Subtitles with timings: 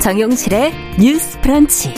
[0.00, 1.92] 정용실의 뉴스 프런치.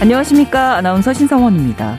[0.00, 0.76] 안녕하십니까.
[0.76, 1.98] 아나운서 신성원입니다.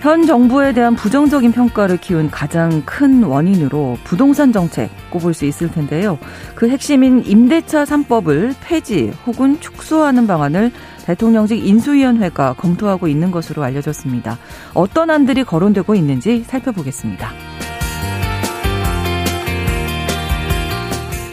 [0.00, 6.18] 현 정부에 대한 부정적인 평가를 키운 가장 큰 원인으로 부동산 정책 꼽을 수 있을 텐데요.
[6.56, 10.72] 그 핵심인 임대차 3법을 폐지 혹은 축소하는 방안을
[11.06, 14.36] 대통령직 인수위원회가 검토하고 있는 것으로 알려졌습니다.
[14.74, 17.51] 어떤 안들이 거론되고 있는지 살펴보겠습니다.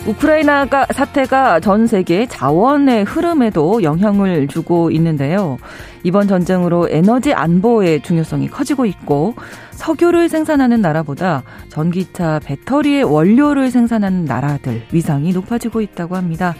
[0.09, 5.59] 우크라이나가 사태가 전 세계 자원의 흐름에도 영향을 주고 있는데요.
[6.03, 9.35] 이번 전쟁으로 에너지 안보의 중요성이 커지고 있고
[9.71, 16.55] 석유를 생산하는 나라보다 전기차 배터리의 원료를 생산하는 나라들 위상이 높아지고 있다고 합니다.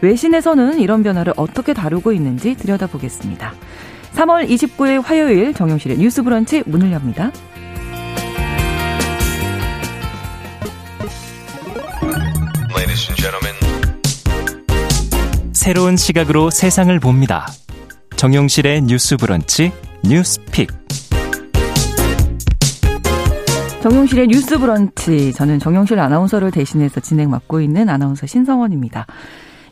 [0.00, 3.52] 외신에서는 이런 변화를 어떻게 다루고 있는지 들여다보겠습니다.
[4.14, 7.32] 3월 29일 화요일 정용실의 뉴스 브런치 문을 엽니다.
[15.52, 17.46] 새로운 시각으로 세상을 봅니다.
[18.16, 19.70] 정용실의 뉴스 브런치
[20.04, 20.68] 뉴스픽.
[23.82, 25.32] 정용실의 뉴스 브런치.
[25.32, 29.06] 저는 정용실 아나운서를 대신해서 진행 맡고 있는 아나운서 신성원입니다.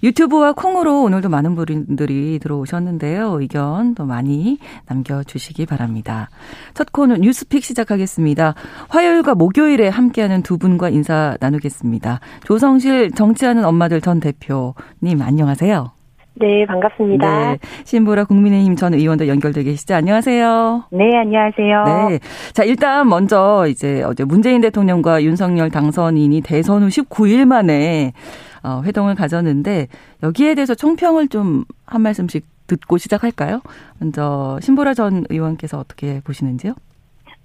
[0.03, 3.41] 유튜브와 콩으로 오늘도 많은 분들이 들어오셨는데요.
[3.41, 6.29] 의견 더 많이 남겨주시기 바랍니다.
[6.75, 8.55] 첫 코너 뉴스픽 시작하겠습니다.
[8.89, 12.21] 화요일과 목요일에 함께하는 두 분과 인사 나누겠습니다.
[12.45, 15.93] 조성실 정치하는 엄마들 전 대표님 안녕하세요.
[16.34, 17.51] 네, 반갑습니다.
[17.51, 19.95] 네, 신보라 국민의힘 전 의원도 연결돼 계시죠?
[19.95, 20.84] 안녕하세요.
[20.91, 21.84] 네, 안녕하세요.
[21.84, 22.19] 네.
[22.55, 28.12] 자, 일단 먼저 이제 어제 문재인 대통령과 윤석열 당선인이 대선 후 19일 만에
[28.62, 29.89] 어, 회동을 가졌는데
[30.22, 33.61] 여기에 대해서 총평을 좀 한 말씀씩 듣고 시작할까요?
[33.98, 36.75] 먼저 신보라 전 의원께서 어떻게 보시는지요?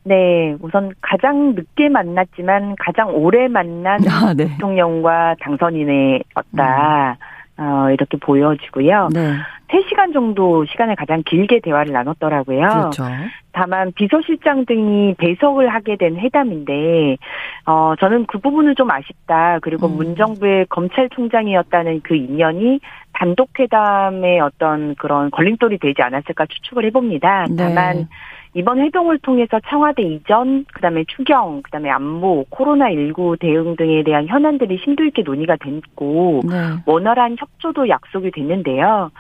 [0.03, 4.49] 네, 우선 가장 늦게 만났지만 가장 오래 만난 아, 네.
[4.49, 7.11] 대통령과 당선인의었다.
[7.11, 7.15] 음.
[7.57, 9.09] 어, 이렇게 보여지고요.
[9.13, 9.35] 네.
[9.69, 12.67] 3시간 정도 시간을 가장 길게 대화를 나눴더라고요.
[12.67, 13.03] 그렇죠.
[13.51, 17.17] 다만 비서실장 등이 배석을 하게 된 회담인데
[17.65, 19.59] 어 저는 그 부분은 좀 아쉽다.
[19.61, 19.95] 그리고 음.
[19.95, 22.79] 문정부의 검찰총장이었다는 그 인연이
[23.13, 27.45] 단독 회담의 어떤 그런 걸림돌이 되지 않았을까 추측을 해봅니다.
[27.49, 27.55] 네.
[27.57, 28.07] 다만
[28.55, 35.03] 이번 회동을 통해서 청와대 이전, 그다음에 추경, 그다음에 안보, 코로나19 대응 등에 대한 현안들이 심도
[35.03, 36.55] 있게 논의가 됐고 네.
[36.85, 39.11] 원활한 협조도 약속이 됐는데요.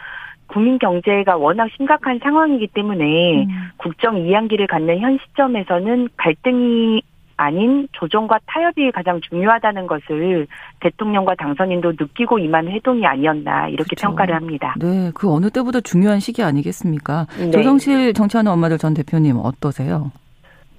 [0.47, 3.47] 국민 경제가 워낙 심각한 상황이기 때문에 음.
[3.75, 7.01] 국정 이양기를 갖는 현 시점에서는 갈등이
[7.37, 10.47] 아닌 조정과 타협이 가장 중요하다는 것을
[10.79, 14.07] 대통령과 당선인도 느끼고 임한 회동이 아니었나 이렇게 그렇죠.
[14.07, 14.75] 평가를 합니다.
[14.79, 17.27] 네, 그 어느 때보다 중요한 시기 아니겠습니까?
[17.37, 17.51] 네.
[17.51, 20.11] 조정실 정치하는 엄마들 전 대표님 어떠세요?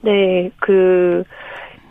[0.03, 1.25] 네, 그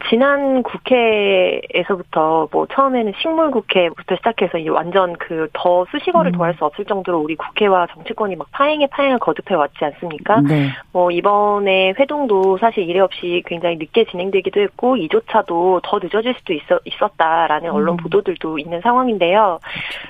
[0.09, 6.37] 지난 국회에서부터 뭐 처음에는 식물 국회부터 시작해서 이 완전 그 더 수식어를 음.
[6.37, 10.41] 더할 수 없을 정도로 우리 국회와 정치권이 막 파행에 파행을 거듭해 왔지 않습니까?
[10.41, 10.69] 네.
[10.91, 16.79] 뭐 이번에 회동도 사실 이례 없이 굉장히 늦게 진행되기도 했고 이조차도 더 늦어질 수도 있어,
[16.85, 17.97] 있었다라는 언론 음.
[17.97, 19.59] 보도들도 있는 상황인데요.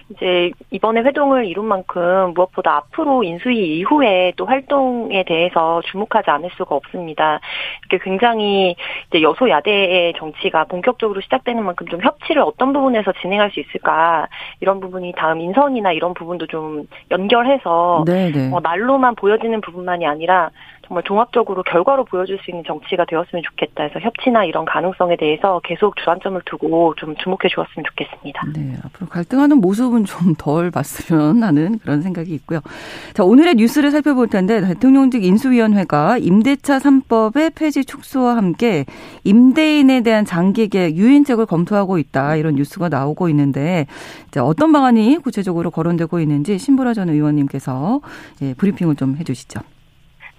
[0.09, 6.75] 이제 이번에 회동을 이룬 만큼 무엇보다 앞으로 인수위 이후에 또 활동에 대해서 주목하지 않을 수가
[6.75, 7.39] 없습니다.
[7.89, 8.75] 이렇게 굉장히
[9.07, 14.27] 이제 여소야대 의 정치가 본격적으로 시작되는 만큼 좀 협치를 어떤 부분에서 진행할 수 있을까
[14.59, 18.49] 이런 부분이 다음 인선이나 이런 부분도 좀 연결해서 네, 네.
[18.51, 20.49] 어, 말로만 보여지는 부분만이 아니라
[20.87, 25.95] 정말 종합적으로 결과로 보여줄 수 있는 정치가 되었으면 좋겠다 해서 협치나 이런 가능성에 대해서 계속
[25.97, 28.41] 주안점을 두고 좀 주목해 주었으면 좋겠습니다.
[28.53, 32.59] 네, 앞으로 갈등하는 모습은 좀 덜 봤으면 하는 그런 생각이 있고요.
[33.13, 38.85] 자, 오늘의 뉴스를 살펴볼 텐데 대통령직 인수위원회가 임대차 3법의 폐지 축소와 함께
[39.23, 43.87] 임대인에 대한 장기 계약 유인책을 검토하고 있다 이런 뉴스가 나오고 있는데
[44.37, 48.01] 어떤 방안이 구체적으로 거론되고 있는지 신보라 전 의원님께서
[48.41, 49.61] 예, 브리핑을 좀 해주시죠.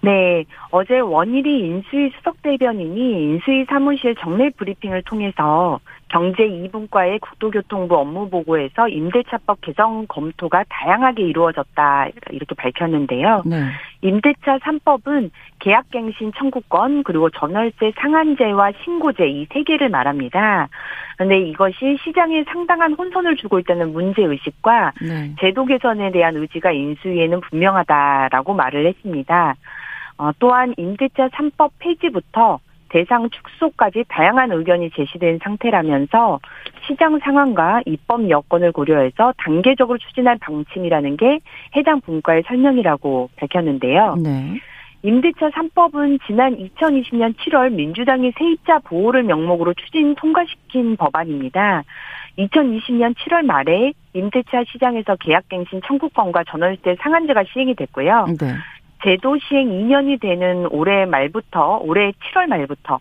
[0.03, 8.31] 네, 어제 원일이 인수위 수석 대변인이 인수위 사무실 정례 브리핑을 통해서 경제 2분과의 국토교통부 업무
[8.31, 13.43] 보고에서 임대차법 개정 검토가 다양하게 이루어졌다 이렇게 밝혔는데요.
[13.45, 13.65] 네.
[14.07, 20.69] 임대차 3법은 계약갱신 청구권 그리고 전월세 상한제와 신고제 이 세 개를 말합니다.
[21.17, 25.35] 그런데 이것이 시장에 상당한 혼선을 주고 있다는 문제 의식과 네.
[25.41, 29.55] 제도 개선에 대한 의지가 인수위에는 분명하다라고 말을 했습니다.
[30.19, 36.41] 어, 또한 임대차 3법 폐지부터 대상 축소까지 다양한 의견이 제시된 상태라면서
[36.87, 41.41] 시장 상황과 입법 여건을 고려해서 단계적으로 추진할 방침이라는 게
[41.75, 44.17] 해당 분과의 설명이라고 밝혔는데요.
[44.23, 44.61] 네.
[45.03, 51.85] 임대차 3법은 지난 2020년 7월 민주당이 세입자 보호를 명목으로 추진 통과시킨 법안입니다.
[52.39, 58.27] 2020년 7월 말에 임대차 시장에서 계약갱신 청구권과 전월세 상한제가 시행이 됐고요.
[58.41, 58.55] 네.
[59.07, 62.99] 제도 시행 2년이 되는 올해 말부터 올해 7월 말부터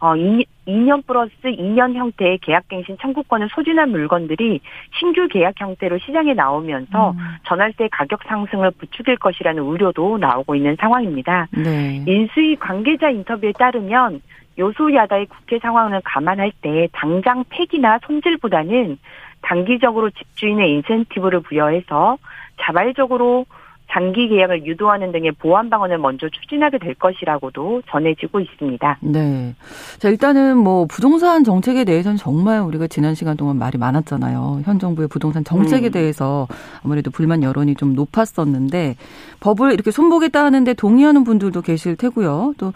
[0.00, 4.60] 어 2, 2년 플러스 2년 형태의 계약갱신 청구권을 소진한 물건들이
[4.98, 7.16] 신규 계약 형태로 시장에 나오면서 음.
[7.46, 11.46] 전월세 가격 상승을 부추길 것이라는 우려도 나오고 있는 상황입니다.
[11.52, 12.02] 네.
[12.04, 14.22] 인수위 관계자 인터뷰에 따르면
[14.58, 18.98] 요소야다의 국회 상황을 감안할 때 당장 폐기나 손질보다는
[19.42, 22.18] 단기적으로 집주인의 인센티브를 부여해서
[22.60, 23.46] 자발적으로
[23.90, 28.98] 장기 계약을 유도하는 등의 보완 방안을 먼저 추진하게 될 것이라고도 전해지고 있습니다.
[29.02, 29.54] 네.
[29.98, 34.62] 자, 일단은 뭐 부동산 정책에 대해서는 정말 우리가 지난 시간 동안 말이 많았잖아요.
[34.64, 35.92] 현 정부의 부동산 정책에 음.
[35.92, 36.48] 대해서
[36.82, 38.96] 아무래도 불만 여론이 좀 높았었는데
[39.40, 42.54] 법을 이렇게 손보겠다 하는데 동의하는 분들도 계실 테고요.
[42.58, 42.72] 또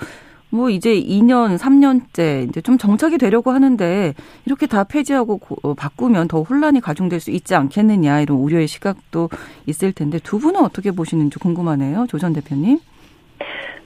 [0.51, 4.15] 뭐 이제 2년, 3년째 이제 좀 정착이 되려고 하는데
[4.47, 9.29] 이렇게 다 폐지하고 어, 바꾸면 더 혼란이 가중될 수 있지 않겠느냐 이런 우려의 시각도
[9.67, 12.07] 있을 텐데 두 분은 어떻게 보시는지 궁금하네요.
[12.09, 12.79] 조 전 대표님.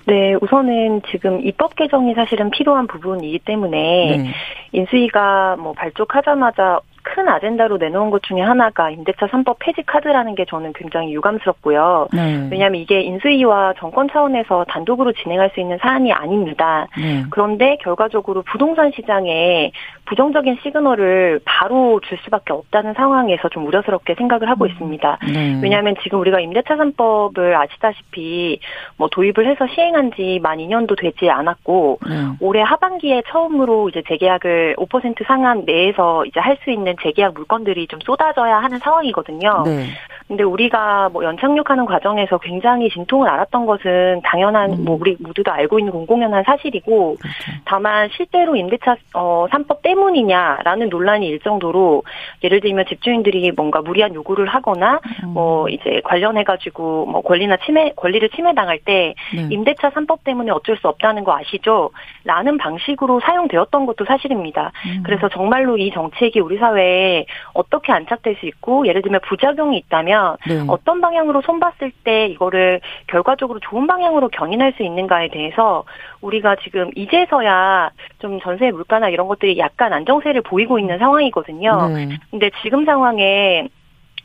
[0.07, 4.31] 네, 우선은 지금 입법 개정이 사실은 필요한 부분이기 때문에 네.
[4.73, 10.73] 인수위가 뭐 발족하자마자 큰 아젠다로 내놓은 것 중에 하나가 임대차 3법 폐지 카드라는 게 저는
[10.75, 12.09] 굉장히 유감스럽고요.
[12.13, 12.49] 네.
[12.51, 16.87] 왜냐하면 이게 인수위와 정권 차원에서 단독으로 진행할 수 있는 사안이 아닙니다.
[16.99, 17.25] 네.
[17.31, 19.73] 그런데 결과적으로 부동산 시장에
[20.07, 24.71] 부정적인 시그널을 바로 줄 수밖에 없다는 상황에서 좀 우려스럽게 생각을 하고 음.
[24.71, 25.19] 있습니다.
[25.33, 25.61] 네.
[25.63, 28.59] 왜냐하면 지금 우리가 임대차 3법을 아시다시피
[28.97, 32.15] 뭐 도입을 해서 시행한 지 만 2년도 되지 않았고 네.
[32.41, 37.87] 올해 하반기에 처음으로 이제 재계약을 5% 상한 내에서 이제 할 수 있는 있는 재계약 물건들이
[37.87, 39.63] 좀 쏟아져야 하는 상황이거든요.
[39.65, 39.87] 네.
[40.29, 44.85] 근데 우리가 뭐 연착륙하는 과정에서 굉장히 진통을 알았던 것은 당연한 음.
[44.85, 47.61] 뭐 우리 모두도 알고 있는 공공연한 사실이고 그렇죠.
[47.65, 52.03] 다만 실제로 임대차 어 3법 때문이냐라는 논란이 일 정도로
[52.45, 55.31] 예를 들면 집주인들이 뭔가 무리한 요구를 하거나 음.
[55.31, 59.49] 뭐 이제 관련해 가지고 뭐 권리나 침해 권리를 침해당할 때 네.
[59.51, 61.91] 임대차 3법 때문에 어쩔 수 없다는 거 아시죠?
[62.25, 64.73] 라는 방식으로 사용되었던 것도 사실입니다.
[64.87, 65.03] 음.
[65.05, 70.37] 그래서 정말로 이 정책이 우리 사회 에 어떻게 안착될 수 있고 예를 들면 부작용이 있다면
[70.47, 70.65] 네.
[70.69, 75.85] 어떤 방향으로 손봤을 때 이거를 결과적으로 좋은 방향으로 견인할 수 있는가에 대해서
[76.21, 81.89] 우리가 지금 이제서야 좀 전세 물가나 이런 것들이 약간 안정세를 보이고 있는 상황이거든요.
[81.89, 82.09] 네.
[82.31, 83.69] 근데 지금 상황에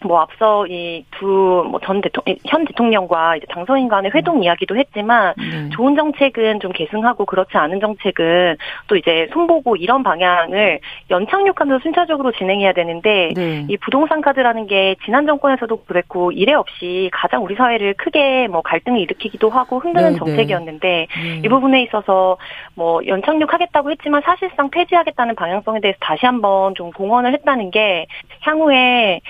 [0.03, 4.44] 뭐 앞서 이 두 뭐 전 대통령 현 대통령과 이제 당선인 간의 회동 음.
[4.44, 5.69] 이야기도 했지만 네.
[5.69, 8.57] 좋은 정책은 좀 계승하고 그렇지 않은 정책은
[8.88, 10.79] 또 이제 손보고 이런 방향을
[11.09, 13.65] 연착륙하면서 순차적으로 진행해야 되는데 네.
[13.69, 19.00] 이 부동산 카드라는 게 지난 정권에서도 그랬고 이래 없이 가장 우리 사회를 크게 뭐 갈등을
[19.00, 20.17] 일으키기도 하고 흔드는 네, 네.
[20.17, 21.41] 정책이었는데 네.
[21.43, 22.38] 이 부분에 있어서
[22.75, 28.07] 뭐 연착륙하겠다고 했지만 사실상 폐지하겠다는 방향성에 대해서 다시 한번 좀 공언을 했다는 게
[28.41, 29.21] 향후에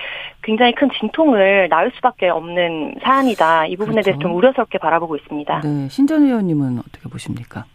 [0.48, 3.66] 굉장히 큰 진통을 낳을 수밖에 없는 사안이다.
[3.66, 4.06] 이 부분에 그렇죠.
[4.06, 5.60] 대해서 좀 우려스럽게 바라보고 있습니다.
[5.60, 7.66] 네, 신전 의원님은 어떻게 보십니까?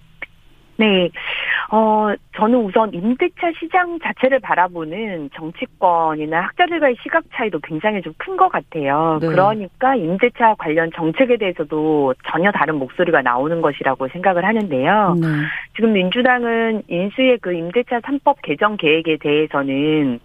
[0.84, 1.10] 네.
[1.72, 8.50] 어, 저는 우선 임대차 시장 자체를 바라보는 정치권이나 학자들과의 시각 차이도 굉장히 좀 큰 것
[8.50, 9.20] 같아요.
[9.22, 9.28] 네.
[9.28, 15.16] 그러니까 임대차 관련 정책에 대해서도 전혀 다른 목소리가 나오는 것이라고 생각을 하는데요.
[15.20, 15.28] 네.
[15.76, 20.20] 지금 민주당은 인수의 그 임대차 3법 개정 계획에 대해서는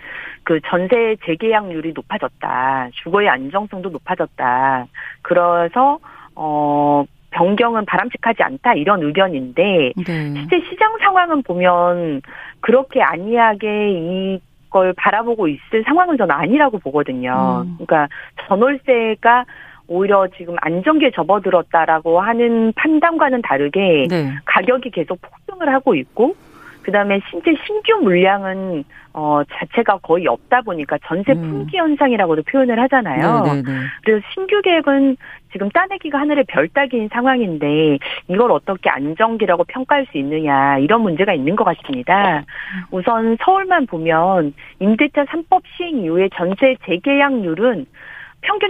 [0.44, 2.88] 그 전세 재계약률이 높아졌다.
[3.02, 4.86] 주거의 안정성도 높아졌다.
[5.22, 5.98] 그래서
[6.34, 10.34] 어 변경은 바람직하지 않다 이런 의견인데 네.
[10.34, 12.22] 실제 시장 상황은 보면
[12.60, 17.64] 그렇게 안이하게 이걸 바라보고 있을 상황은 저는 아니라고 보거든요.
[17.66, 17.76] 음.
[17.78, 18.08] 그러니까
[18.46, 19.44] 전월세가
[19.88, 24.34] 오히려 지금 안정기에 접어들었다라고 하는 판단과는 다르게 네.
[24.44, 26.34] 가격이 계속 폭등을 하고 있고
[26.82, 31.40] 그다음에 실제 신규 물량은 어 자체가 거의 없다 보니까 전세 음.
[31.42, 33.42] 품귀 현상이라고도 표현을 하잖아요.
[33.42, 33.62] 네네네.
[33.62, 33.78] 네, 네.
[34.04, 35.16] 그래서 신규 계획은
[35.52, 41.56] 지금 따내기가 하늘의 별 따기인 상황인데 이걸 어떻게 안정기라고 평가할 수 있느냐 이런 문제가 있는
[41.56, 42.44] 것 같습니다.
[42.90, 47.86] 우선 서울만 보면 임대차 3법 시행 이후에 전세 재계약률은
[48.40, 48.68] 평균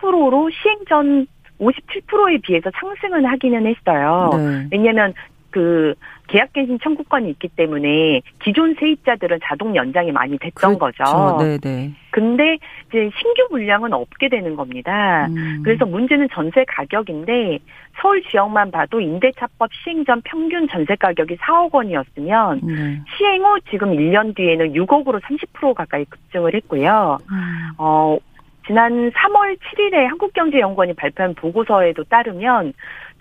[0.00, 1.26] 73%로 시행 전
[1.60, 4.30] 57%에 비해서 상승은 하기는 했어요.
[4.36, 4.68] 네.
[4.72, 5.14] 왜냐하면
[5.50, 5.94] 그
[6.32, 11.04] 계약갱신 청구권이 있기 때문에 기존 세입자들은 자동 연장이 많이 됐던 그렇죠.
[11.04, 11.38] 거죠.
[11.38, 11.92] 네네.
[12.10, 12.56] 근데
[12.88, 15.26] 이제 신규 물량은 없게 되는 겁니다.
[15.26, 15.60] 음.
[15.62, 17.58] 그래서 문제는 전세 가격인데
[18.00, 23.04] 서울 지역만 봐도 임대차법 시행 전 평균 전세 가격이 4억 원이었으면 음.
[23.16, 27.18] 시행 후 지금 1년 뒤에는 6억으로 30% 가까이 급증을 했고요.
[27.30, 27.70] 음.
[27.76, 28.16] 어
[28.72, 32.72] 지난 3월 7일에 한국경제연구원이 발표한 보고서에도 따르면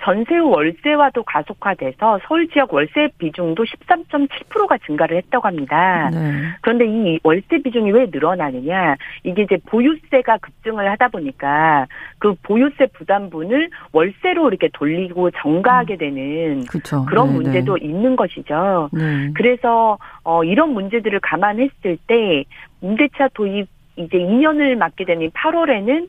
[0.01, 6.09] 전세 후 월세와도 가속화돼서 서울 지역 월세 비중도 13.7%가 증가를 했다고 합니다.
[6.09, 6.31] 네.
[6.61, 8.95] 그런데 이 월세 비중이 왜 늘어나느냐?
[9.23, 11.85] 이게 이제 보유세가 급증을 하다 보니까
[12.17, 15.97] 그 보유세 부담분을 월세로 이렇게 돌리고 정가하게 음.
[15.97, 17.05] 되는 그쵸.
[17.05, 17.85] 그런 네, 문제도 네.
[17.85, 18.89] 있는 것이죠.
[18.93, 19.31] 네.
[19.35, 22.45] 그래서 어 이런 문제들을 감안했을 때
[22.79, 26.07] 임대차 도입 이제 2년을 맞게 되는 8월에는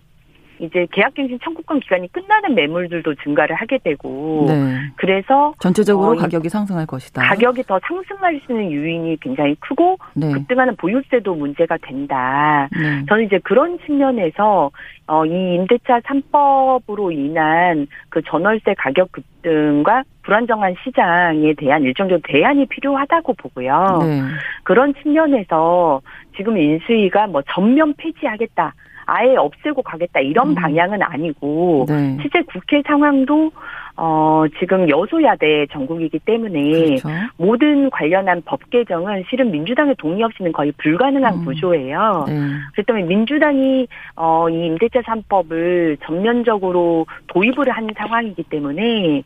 [0.63, 4.77] 이제 계약갱신 청구권 기간이 끝나는 매물들도 증가를 하게 되고 네.
[4.95, 7.21] 그래서 전체적으로 어, 가격이 상승할 것이다.
[7.21, 10.33] 가격이 더 상승할 수 있는 요인이 굉장히 크고 네.
[10.33, 12.69] 급등하는 보유세도 문제가 된다.
[12.73, 13.05] 네.
[13.09, 14.71] 저는 이제 그런 측면에서
[15.09, 23.35] 어, 이 임대차 3법으로 인한 그 전월세 가격 급등과 불안정한 시장에 대한 일정적인 대안이 필요하다고
[23.35, 23.99] 보고요.
[24.03, 24.21] 네.
[24.63, 26.01] 그런 측면에서
[26.37, 28.75] 지금 인수위가 뭐 전면 폐지하겠다.
[29.07, 30.55] 아예 없애고 가겠다 이런 음.
[30.55, 32.19] 방향은 아니고 네.
[32.21, 33.51] 실제 국회 상황도
[33.97, 37.09] 어 지금 여소야대 전국이기 때문에 그렇죠.
[37.37, 41.45] 모든 관련한 법 개정은 실은 민주당의 동의 없이는 거의 불가능한 음.
[41.45, 42.25] 구조예요.
[42.27, 42.35] 네.
[42.73, 49.23] 그렇기 때문에 민주당이 어 이 임대차 3법을 전면적으로 도입을 한 상황이기 때문에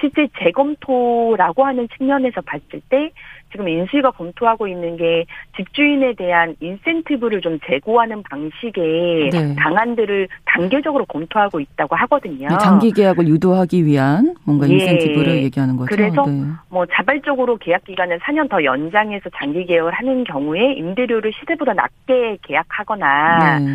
[0.00, 3.10] 실제 재검토라고 하는 측면에서 봤을 때
[3.52, 5.24] 지금 인수위가 검토하고 있는 게
[5.56, 9.54] 집주인에 대한 인센티브를 좀 제고하는 방식의 네.
[9.56, 12.48] 방안들을 단계적으로 검토하고 있다고 하거든요.
[12.48, 14.74] 네, 장기 계약을 유도하기 위한 뭔가 예.
[14.74, 15.42] 인센티브를 예.
[15.44, 15.94] 얘기하는 거죠.
[15.94, 16.42] 그래서 네.
[16.70, 23.58] 뭐 자발적으로 계약 기간을 4년 더 연장해서 장기 계약을 하는 경우에 임대료를 시세보다 낮게 계약하거나
[23.60, 23.66] 네.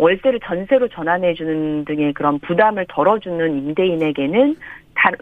[0.00, 4.56] 월세를 전세로 전환해 주는 등의 그런 부담을 덜어주는 임대인에게는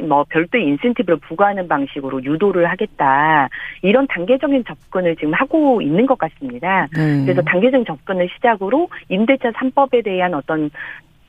[0.07, 3.49] 뭐 별도 인센티브를 부과하는 방식으로 유도를 하겠다
[3.83, 6.89] 이런 단계적인 접근을 지금 하고 있는 것 같습니다.
[6.95, 7.23] 네.
[7.25, 10.71] 그래서 단계적인 접근을 시작으로 임대차 3법에 대한 어떤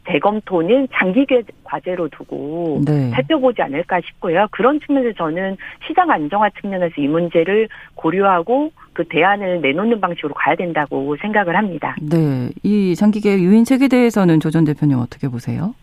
[0.07, 1.25] 재검토는 장기
[1.63, 3.11] 과제로 두고 네.
[3.11, 4.47] 살펴보지 않을까 싶고요.
[4.51, 11.15] 그런 측면에서 저는 시장 안정화 측면에서 이 문제를 고려하고 그 대안을 내놓는 방식으로 가야 된다고
[11.21, 11.95] 생각을 합니다.
[12.01, 12.49] 네.
[12.63, 15.75] 이 장기 계획 유인 책에 대해서는 조전 대표님 어떻게 보세요?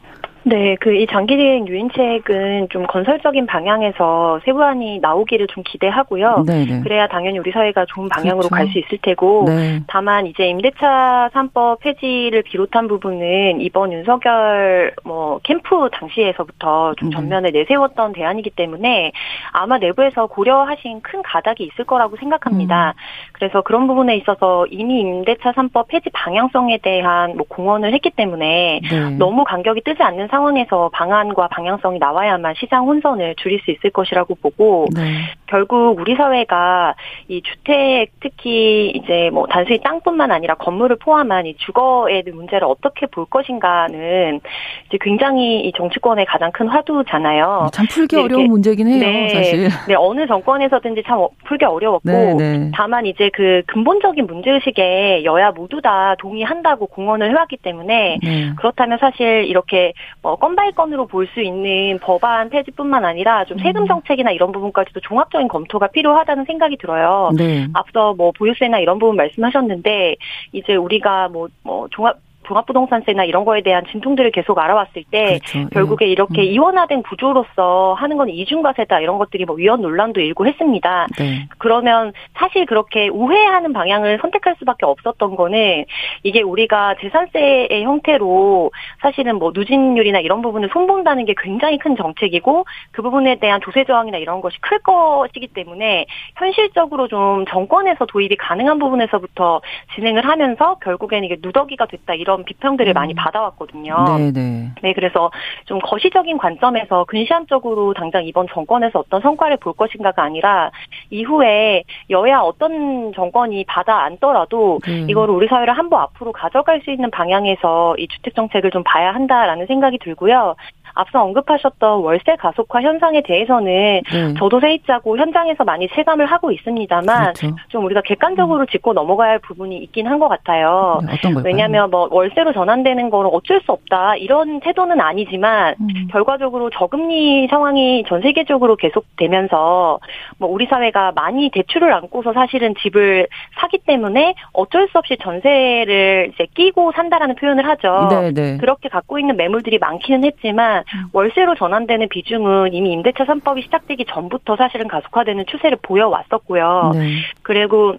[0.46, 6.44] 네, 그 이 장기대행 유인책은 좀 건설적인 방향에서 세부안이 나오기를 좀 기대하고요.
[6.46, 6.64] 네네.
[6.64, 6.80] 네.
[6.80, 8.54] 그래야 당연히 우리 사회가 좋은 방향으로 그렇죠.
[8.54, 9.80] 갈수 있을 테고, 네.
[9.86, 17.16] 다만 이제 임대차 3법 폐지를 비롯한 부분은 이번 윤석열 뭐 캠프 당시에서부터 좀 네.
[17.16, 19.12] 전면에 내세웠던 대안이기 때문에
[19.52, 22.94] 아마 내부에서 고려하신 큰 가닥이 있을 거라고 생각합니다.
[22.96, 23.00] 음.
[23.32, 29.10] 그래서 그런 부분에 있어서 이미 임대차 3법 폐지 방향성에 대한 뭐 공언을 했기 때문에 네.
[29.18, 34.34] 너무 간격이 뜨지 않는 상 황에서 방안과 방향성이 나와야만 시장 혼선을 줄일 수 있을 것이라고
[34.36, 35.34] 보고 네.
[35.46, 36.94] 결국 우리 사회가
[37.28, 43.26] 이 주택 특히 이제 뭐 단순히 땅뿐만 아니라 건물을 포함한 이 주거의 문제를 어떻게 볼
[43.26, 44.40] 것인가는
[44.86, 47.68] 이제 굉장히 이 정치권의 가장 큰 화두잖아요.
[47.72, 49.68] 참 풀기 어려운 문제긴 해요, 네, 사실.
[49.88, 52.70] 네, 어느 정권에서든지 참 풀기 어려웠고 네, 네.
[52.74, 58.52] 다만 이제 그 근본적인 문제 의식에 여야 모두 다 동의한다고 공언을 해왔기 때문에 네.
[58.56, 63.86] 그렇다면 사실 이렇게 어, 건바이 건으로 볼 수 있는 법안 폐지뿐만 아니라 좀 세금 음.
[63.88, 67.30] 정책이나 이런 부분까지도 종합 적인 검토가 필요하다는 생각이 들어요.
[67.36, 67.66] 네.
[67.74, 70.16] 앞서 뭐 보유세나 이런 부분 말씀하셨는데
[70.52, 75.68] 이제 우리가 뭐, 뭐 종합 종합부동산세나 이런 거에 대한 진통들을 계속 알아왔을 때 그렇죠.
[75.70, 76.10] 결국에 예.
[76.10, 76.46] 이렇게 음.
[76.46, 81.06] 이원화된 구조로서 하는 건 이중과세다 이런 것들이 뭐 위헌 논란도 일고 했습니다.
[81.18, 81.46] 네.
[81.58, 85.84] 그러면 사실 그렇게 우회하는 방향을 선택할 수밖에 없었던 거는
[86.22, 93.02] 이게 우리가 재산세의 형태로 사실은 뭐 누진율이나 이런 부분을 손본다는 게 굉장히 큰 정책이고 그
[93.02, 99.60] 부분에 대한 조세 저항이나 이런 것이 클 것이기 때문에 현실적으로 좀 정권에서 도입이 가능한 부분에서부터
[99.94, 102.94] 진행을 하면서 결국에는 이게 누더기가 됐다 이런 이런 비평들을 음.
[102.94, 104.04] 많이 받아왔거든요.
[104.18, 104.32] 네네.
[104.32, 104.72] 네.
[104.82, 105.30] 네, 그래서
[105.64, 110.70] 좀 거시적인 관점에서 근시안적으로 당장 이번 정권에서 어떤 성과를 볼 것인가가 아니라
[111.10, 115.06] 이후에 여야 어떤 정권이 받아 안더라도 음.
[115.08, 119.14] 이거를 우리 사회를 한 번 앞으로 가져갈 수 있는 방향에서 이 주택 정책을 좀 봐야
[119.14, 120.56] 한다라는 생각이 들고요.
[120.96, 124.34] 앞서 언급하셨던 월세 가속화 현상에 대해서는 네.
[124.38, 127.54] 저도 세입자고 현장에서 많이 체감을 하고 있습니다만 그렇죠.
[127.68, 128.66] 좀 우리가 객관적으로 음.
[128.66, 131.00] 짚고 넘어가야 할 부분이 있긴 한 것 같아요.
[131.06, 136.08] 네, 어떤 왜냐하면 뭐 월세로 전환되는 거는 어쩔 수 없다 이런 태도는 아니지만 음.
[136.10, 139.98] 결과적으로 저금리 상황이 전 세계적으로 계속되면서
[140.38, 143.26] 뭐 우리 사회가 많이 대출을 안고서 사실은 집을
[143.60, 148.08] 사기 때문에 어쩔 수 없이 전세를 이제 끼고 산다라는 표현을 하죠.
[148.10, 148.32] 네네.
[148.32, 148.56] 네.
[148.58, 150.84] 그렇게 갖고 있는 매물들이 많기는 했지만 음.
[151.12, 156.92] 월세로 전환되는 비중은 이미 임대차 3법이 시작되기 전부터 사실은 가속화되는 추세를 보여왔었고요.
[156.94, 157.16] 네.
[157.42, 157.96] 그리고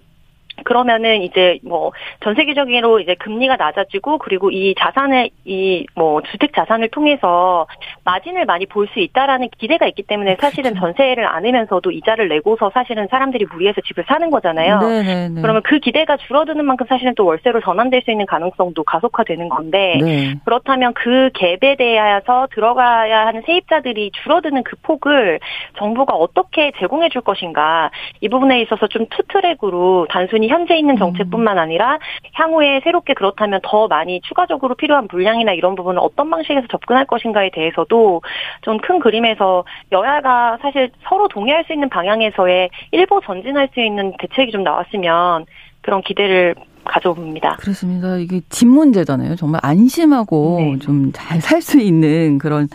[0.64, 7.66] 그러면은 이제 뭐 전 세계적으로 이제 금리가 낮아지고 그리고 이 자산을 이뭐 주택 자산을 통해서
[8.04, 10.86] 마진을 많이 볼 수 있다라는 기대가 있기 때문에 사실은 그렇죠.
[10.86, 14.78] 전세를 안으면서도 이자를 내고서 사실은 사람들이 무리해서 집을 사는 거잖아요.
[14.78, 15.28] 네네네.
[15.28, 15.40] 네.
[15.42, 20.34] 그러면 그 기대가 줄어드는 만큼 사실은 또 월세로 전환될 수 있는 가능성도 가속화되는 건데 네.
[20.46, 25.38] 그렇다면 그 갭에 대해서 들어가야 하는 세입자들이 줄어드는 그 폭을
[25.76, 27.90] 정부가 어떻게 제공해 줄 것인가
[28.22, 30.98] 이 부분에 있어서 좀 투트랙으로 단순히 현재 있는 음.
[30.98, 31.98] 정책뿐만 아니라
[32.32, 38.22] 향후에 새롭게 그렇다면 더 많이 추가적으로 필요한 물량이나 이런 부분을 어떤 방식에서 접근할 것인가에 대해서도
[38.62, 44.50] 좀 큰 그림에서 여야가 사실 서로 동의할 수 있는 방향에서의 일부 전진할 수 있는 대책이
[44.50, 45.44] 좀 나왔으면
[45.82, 47.56] 그런 기대를 가져봅니다.
[47.56, 48.16] 그렇습니다.
[48.16, 49.36] 이게 집 문제잖아요.
[49.36, 50.78] 정말 안심하고 네.
[50.78, 52.68] 좀잘 살 수 있는 그런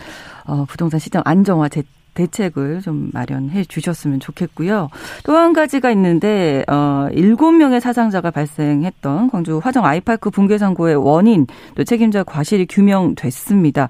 [0.46, 1.82] 어, 부동산 시장 안정화 제,
[2.14, 4.88] 대책을 좀 마련해 주셨으면 좋겠고요.
[5.24, 11.84] 또 한 가지가 있는데 어 7명의 사상자가 발생했던 광주 화정 아이파크 붕괴 사고의 원인 또
[11.84, 13.88] 책임자 과실이 규명됐습니다.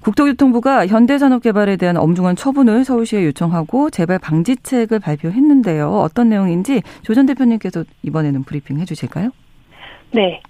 [0.00, 5.90] 국토교통부가 현대산업개발에 대한 엄중한 처분을 서울시에 요청하고 재발 방지책을 발표했는데요.
[5.90, 9.30] 어떤 내용인지 조 전 대표님께서 이번에는 브리핑 해주실까요?
[10.14, 10.40] 네.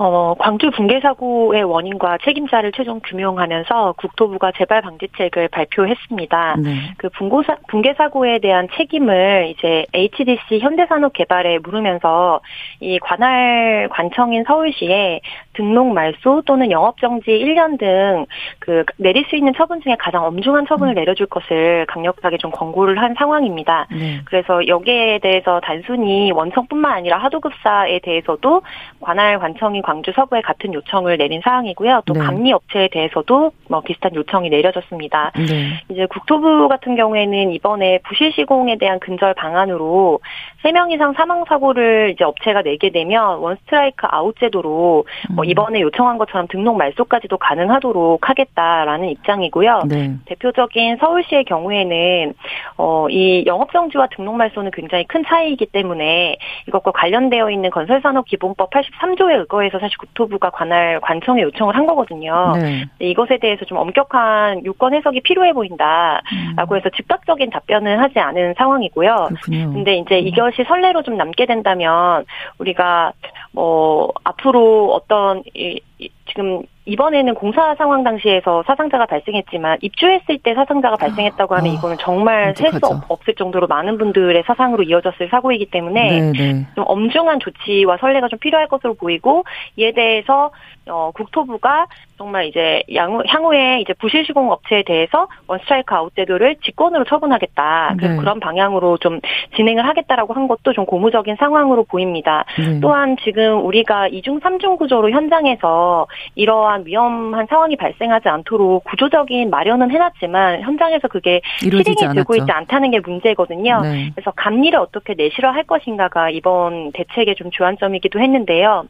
[0.00, 6.56] 어, 광주 붕괴 사고의 원인과 책임자를 최종 규명하면서 국토부가 재발 방지책을 발표했습니다.
[6.62, 6.94] 네.
[6.98, 12.40] 그 붕고사, 붕괴 사고에 대한 책임을 이제 HDC 현대산업개발에 물으면서
[12.78, 15.20] 이 관할 관청인 서울시에
[15.58, 18.26] 등록 말소 또는 영업 정지 1년 등
[18.60, 20.96] 그 내릴 수 있는 처분 중에 가장 엄중한 처분을 음.
[20.96, 23.86] 내려줄 것을 강력하게 좀 권고를 한 상황입니다.
[23.90, 24.20] 네.
[24.24, 28.62] 그래서 여기에 대해서 단순히 원청뿐만 아니라 하도급사에 대해서도
[29.00, 32.02] 관할 관청인 광주 서부에 같은 요청을 내린 사항이고요.
[32.06, 32.20] 또 네.
[32.20, 35.32] 감리 업체에 대해서도 뭐 비슷한 요청이 내려졌습니다.
[35.36, 35.80] 네.
[35.88, 40.20] 이제 국토부 같은 경우에는 이번에 부실 시공에 대한 근절 방안으로
[40.62, 45.48] 3명 이상 사망 사고를 이제 업체가 내게 되면 원 스트라이크 아웃 제도로 뭐 음.
[45.48, 49.82] 이번에 요청한 것처럼 등록 말소까지도 가능하도록 하겠다라는 입장이고요.
[49.88, 50.14] 네.
[50.26, 52.34] 대표적인 서울시의 경우에는
[52.76, 58.70] 어, 이 영업 정지와 등록 말소는 굉장히 큰 차이이기 때문에 이것과 관련되어 있는 건설산업 기본법
[58.70, 62.54] 83조에 의거해서 사실 국토부가 관할 관청에 요청을 한 거거든요.
[62.56, 62.84] 네.
[62.98, 66.76] 이것에 대해서 좀 엄격한 유권 해석이 필요해 보인다라고 음.
[66.76, 69.26] 해서 즉각적인 답변은 하지 않은 상황이고요.
[69.28, 69.72] 그렇군요.
[69.72, 70.26] 근데 이제 음.
[70.48, 72.24] 이것이 선례로 좀 남게 된다면
[72.58, 73.12] 우리가
[73.58, 75.80] 뭐 앞으로 어떤 이,
[76.28, 82.54] 지금 이번에는 공사 상황 당시에서 사상자가 발생했지만 입주했을 때 사상자가 발생했다고 하면 아, 이거는 정말
[82.56, 86.52] 셀 수 없을 정도로 많은 분들의 사상으로 이어졌을 사고이기 때문에 네네.
[86.52, 86.66] 네.
[86.76, 89.44] 좀 엄중한 조치와 선례가 좀 필요할 것으로 보이고
[89.76, 90.50] 이에 대해서
[90.86, 97.04] 어, 국토부가 정말 이제 양후, 향후에 이제 부실 시공 업체에 대해서 원스트라이크 아웃 제도를 직권으로
[97.04, 97.96] 처분하겠다.
[98.00, 98.16] 네.
[98.16, 99.20] 그런 방향으로 좀
[99.56, 102.44] 진행을 하겠다라고 한 것도 좀 고무적인 상황으로 보입니다.
[102.58, 102.80] 네.
[102.80, 110.62] 또한 지금 우리가 이중 삼중 구조로 현장에서 이러한 위험한 상황이 발생하지 않도록 구조적인 마련은 해놨지만
[110.62, 113.80] 현장에서 그게 실행이 되고 있지 않다는 게 문제거든요.
[113.82, 114.10] 네.
[114.14, 118.84] 그래서 감리를 어떻게 내실화할 것인가가 이번 대책의 좀 주안점이기도 했는데요.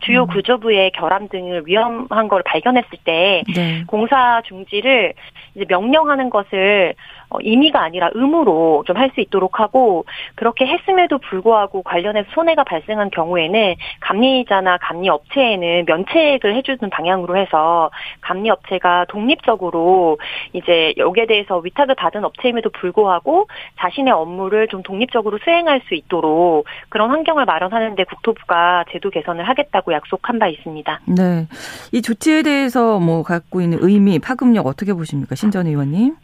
[0.00, 0.26] 주요 음.
[0.26, 3.84] 구조부의 결함 등을 위험한 걸 발견했을 때 네.
[3.86, 5.14] 공사 중지를
[5.54, 6.94] 이제 명령하는 것을
[7.30, 13.10] 어, 임의가 아니라 의무로 좀 할 수 있도록 하고 그렇게 했음에도 불구하고 관련해서 손해가 발생한
[13.10, 20.18] 경우에는 감리자나 감리 업체에는 면책을 해주는 방향으로 해서 감리 업체가 독립적으로
[20.54, 27.10] 이제 여기에 대해서 위탁을 받은 업체임에도 불구하고 자신의 업무를 좀 독립적으로 수행할 수 있도록 그런
[27.10, 31.00] 환경을 마련하는데 국토부가 제도 개선을 하겠다고 약속한 바 있습니다.
[31.06, 31.46] 네,
[31.92, 36.16] 이 조치에 대해서 뭐 갖고 있는 의미, 파급력 어떻게 보십니까, 신전 의원님?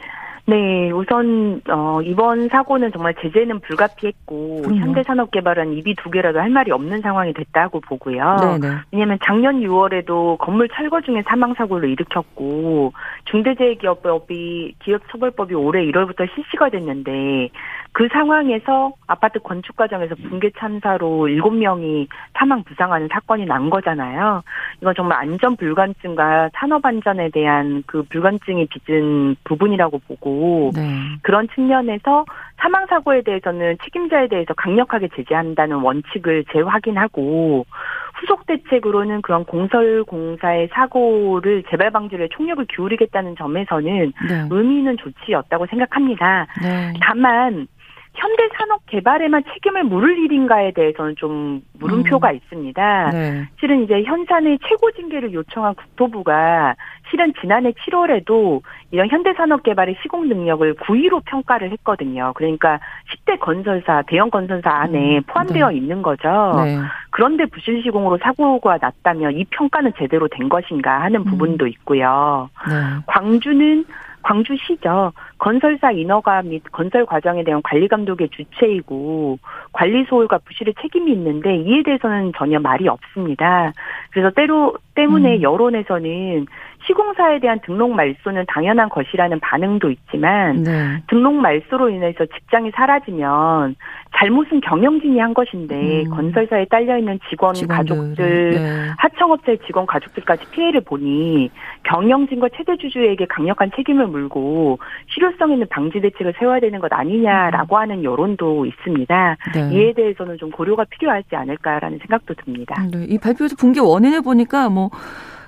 [0.45, 4.75] 네, 우선 어, 이번 사고는 정말 제재는 불가피했고 음.
[4.77, 8.37] 현대산업개발은 입이 두 개라도 할 말이 없는 상황이 됐다고 보고요.
[8.41, 8.75] 네네.
[8.91, 12.93] 왜냐하면 작년 6월에도 건물 철거 중에 사망 사고를 일으켰고
[13.27, 17.49] 중대재해기업법이 기업처벌법이 올해 1월부터 실시가 됐는데
[17.93, 24.43] 그 상황에서 아파트 건축 과정에서 붕괴 참사로 7명이 사망 부상하는 사건이 난 거잖아요.
[24.81, 30.99] 이건 정말 안전 불감증과 산업 안전에 대한 그 불감증이 빚은 부분이라고 보고 네.
[31.23, 32.25] 그런 측면에서
[32.57, 37.67] 사망 사고에 대해서는 책임자에 대해서 강력하게 제재한다는 원칙을 재확인하고
[38.15, 44.49] 후속 대책으로는 그런 공설 공사의 사고를 재발 방지를 총력을 기울이겠다는 점에서는 네.
[44.51, 46.47] 의미 있는 조치였다고 생각합니다.
[46.63, 46.95] 네.
[47.03, 47.67] 다만
[48.15, 52.37] 현대 산업 개발에만 책임을 물을 일인가에 대해서는 좀 물음표가 음.
[52.37, 53.11] 있습니다.
[53.11, 53.49] 네.
[53.59, 56.75] 실은 이제 현산의 최고 징계를 요청한 국토부가
[57.11, 62.33] 실은 지난해 7월에도 이런 현대 산업 개발의 시공 능력을 9위로 평가를 했거든요.
[62.35, 65.77] 그러니까 10대 건설사, 대형 건설사 안에 음, 포함되어 네.
[65.77, 66.53] 있는 거죠.
[66.65, 66.79] 네.
[67.11, 71.25] 그런데 부실 시공으로 사고가 났다면 이 평가는 제대로 된 것인가 하는 음.
[71.25, 72.51] 부분도 있고요.
[72.69, 72.75] 네.
[73.07, 73.85] 광주는
[74.23, 75.13] 광주시죠.
[75.39, 79.39] 건설사 인허가 및 건설 과정에 대한 관리 감독의 주체이고
[79.73, 83.73] 관리 소홀과 부실의 책임이 있는데 이에 대해서는 전혀 말이 없습니다.
[84.11, 85.43] 그래서 때로 때문에 음.
[85.43, 86.47] 여론에서는
[86.87, 91.03] 시공사에 대한 등록 말소는 당연한 것이라는 반응도 있지만 네.
[91.09, 93.77] 등록 말소로 인해서 직장이 사라지면
[94.17, 96.11] 잘못은 경영진이 한 것인데 음.
[96.11, 98.91] 건설사에 딸려 있는 직원 직원들, 가족들 네.
[98.99, 101.51] 하청업체 직원 가족들까지 피해를 보니
[101.85, 104.79] 경영진과 최대 주주에게 강력한 책임을 물고
[105.15, 107.81] 실효성 있는 방지 대책을 세워야 되는 것 아니냐라고 음.
[107.81, 109.37] 하는 여론도 있습니다.
[109.55, 109.71] 네.
[109.73, 112.75] 이에 대해서는 좀 고려가 필요하지 않을까라는 생각도 듭니다.
[112.93, 113.05] 네.
[113.09, 114.91] 이 발표에서 붕괴 원인을 보니까 뭐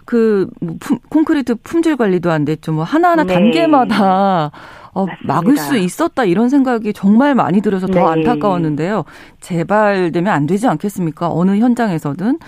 [0.04, 0.46] 그뭐
[1.08, 2.72] 콘크리트 품질 관리도 안 됐죠.
[2.72, 3.34] 뭐 하나하나 네.
[3.34, 4.50] 단계마다
[4.94, 8.00] 어, 막을 수 있었다 이런 생각이 정말 많이 들어서 더 네.
[8.00, 9.04] 안타까웠는데요.
[9.40, 11.30] 재발되면 안 되지 않겠습니까?
[11.32, 12.38] 어느 현장에서든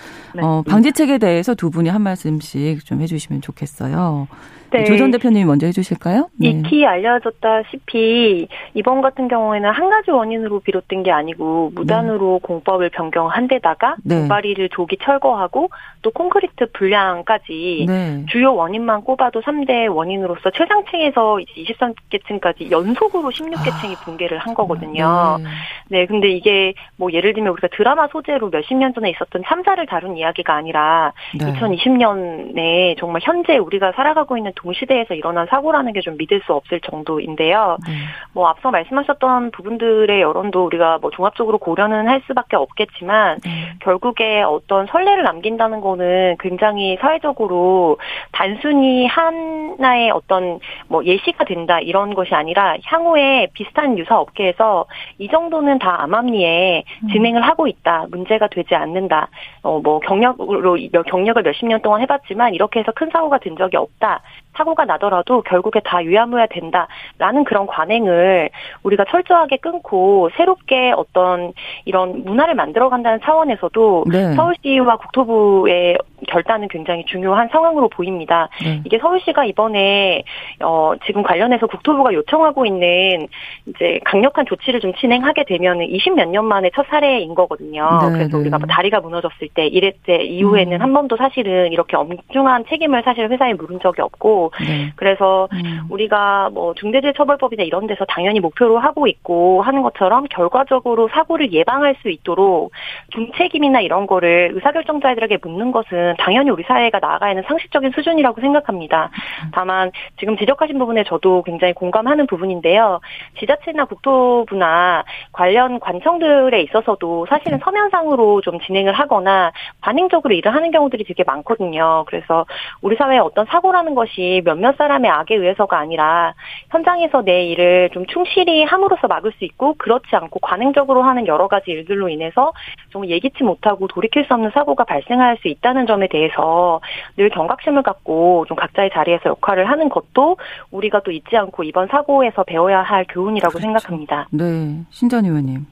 [0.41, 4.27] 어, 방지책에 대해서 두 분이 한 말씀씩 좀 해주시면 좋겠어요.
[4.71, 4.83] 네.
[4.83, 6.29] 조전 대표님이 먼저 해주실까요?
[6.39, 6.49] 네.
[6.49, 12.47] 익히 알려졌다시피 이번 같은 경우에는 한 가지 원인으로 비롯된 게 아니고 무단으로 네.
[12.47, 14.21] 공법을 변경한 데다가 네.
[14.23, 15.69] 도바리를 조기 철거하고
[16.01, 18.25] 또 콘크리트 불량까지 네.
[18.29, 24.03] 주요 원인만 꼽아도 3대 원인으로서 최상층에서 23계층까지 연속으로 16계층이 아.
[24.03, 25.37] 붕괴를 한 거거든요.
[25.39, 25.45] 네.
[25.89, 30.17] 네, 근데 이게 뭐 예를 들면 우리가 드라마 소재로 몇십 년 전에 있었던 참사를 다룬
[30.17, 36.53] 이야기가 아니라 2020년에 정말 현재 우리가 살아가고 있는 동시대에서 일어난 사고라는 게 좀 믿을 수
[36.53, 37.77] 없을 정도인데요.
[37.85, 37.93] 네.
[38.31, 43.73] 뭐 앞서 말씀하셨던 부분들의 여론도 우리가 뭐 종합적으로 고려는 할 수밖에 없겠지만 네.
[43.81, 47.97] 결국에 어떤 선례를 남긴다는 거는 굉장히 사회적으로
[48.31, 54.85] 단순히 하나의 어떤 뭐 예시가 된다 이런 것이 아니라 향후에 비슷한 유사 업계에서
[55.17, 57.07] 이 정도는 다 암암리에 음.
[57.09, 59.27] 진행을 하고 있다 문제가 되지 않는다
[59.63, 64.21] 어 뭐 경력으로 경력을 몇십 년 동안 해봤지만 이렇게 해서 큰 사고가 된 적이 없다
[64.57, 68.49] 사고가 나더라도 결국에 다 유야무야 된다라는 그런 관행을
[68.83, 71.53] 우리가 철저하게 끊고 새롭게 어떤
[71.85, 74.33] 이런 문화를 만들어 간다는 차원에서도 네.
[74.33, 78.49] 서울시와 국토부의 결단은 굉장히 중요한 상황으로 보입니다.
[78.63, 78.81] 네.
[78.85, 80.23] 이게 서울시가 이번에
[80.63, 83.27] 어 지금 관련해서 국토부가 요청하고 있는
[83.67, 87.87] 이제 강력한 조치를 좀 진행하게 되면 20몇 년 만에 첫 사례인 거거든요.
[88.01, 88.41] 네, 그래서 네.
[88.41, 90.81] 우리가 뭐 다리가 무너졌을 때 이랬 때 이후에는 음.
[90.81, 94.91] 한 번도 사실은 이렇게 엄중한 책임을 사실 회사에 물은 적이 없고 네.
[94.95, 95.81] 그래서 음.
[95.89, 102.09] 우리가 뭐 중대재해처벌법이나 이런 데서 당연히 목표로 하고 있고 하는 것처럼 결과적으로 사고를 예방할 수
[102.09, 102.71] 있도록
[103.11, 109.09] 중책임이나 이런 거를 의사결정자들에게 묻는 것은 부분은 당연히 우리 사회가 나아가야 하는 상식적인 수준이라고 생각합니다.
[109.51, 113.01] 다만 지금 지적하신 부분에 저도 굉장히 공감하는 부분인데요.
[113.39, 121.23] 지자체나 국토부나 관련 관청들에 있어서도 사실은 서면상으로 좀 진행을 하거나 반행적으로 일을 하는 경우들이 되게
[121.25, 122.05] 많거든요.
[122.07, 122.45] 그래서
[122.81, 126.33] 우리 사회의 어떤 사고라는 것이 몇몇 사람의 악에 의해서가 아니라
[126.71, 131.71] 현장에서 내 일을 좀 충실히 함으로써 막을 수 있고 그렇지 않고 관행적으로 하는 여러 가지
[131.71, 132.53] 일들로 인해서
[132.89, 136.79] 좀 예기치 못하고 돌이킬 수 없는 사고가 발생할 수 있다는 점 점에 대해서
[137.17, 140.37] 늘 경각심을 갖고 좀 각자의 자리에서 역할을 하는 것도
[140.71, 143.63] 우리가 또 잊지 않고 이번 사고에서 배워야 할 교훈이라고 그렇죠.
[143.63, 144.27] 생각합니다.
[144.31, 145.65] 네, 신전 의원님.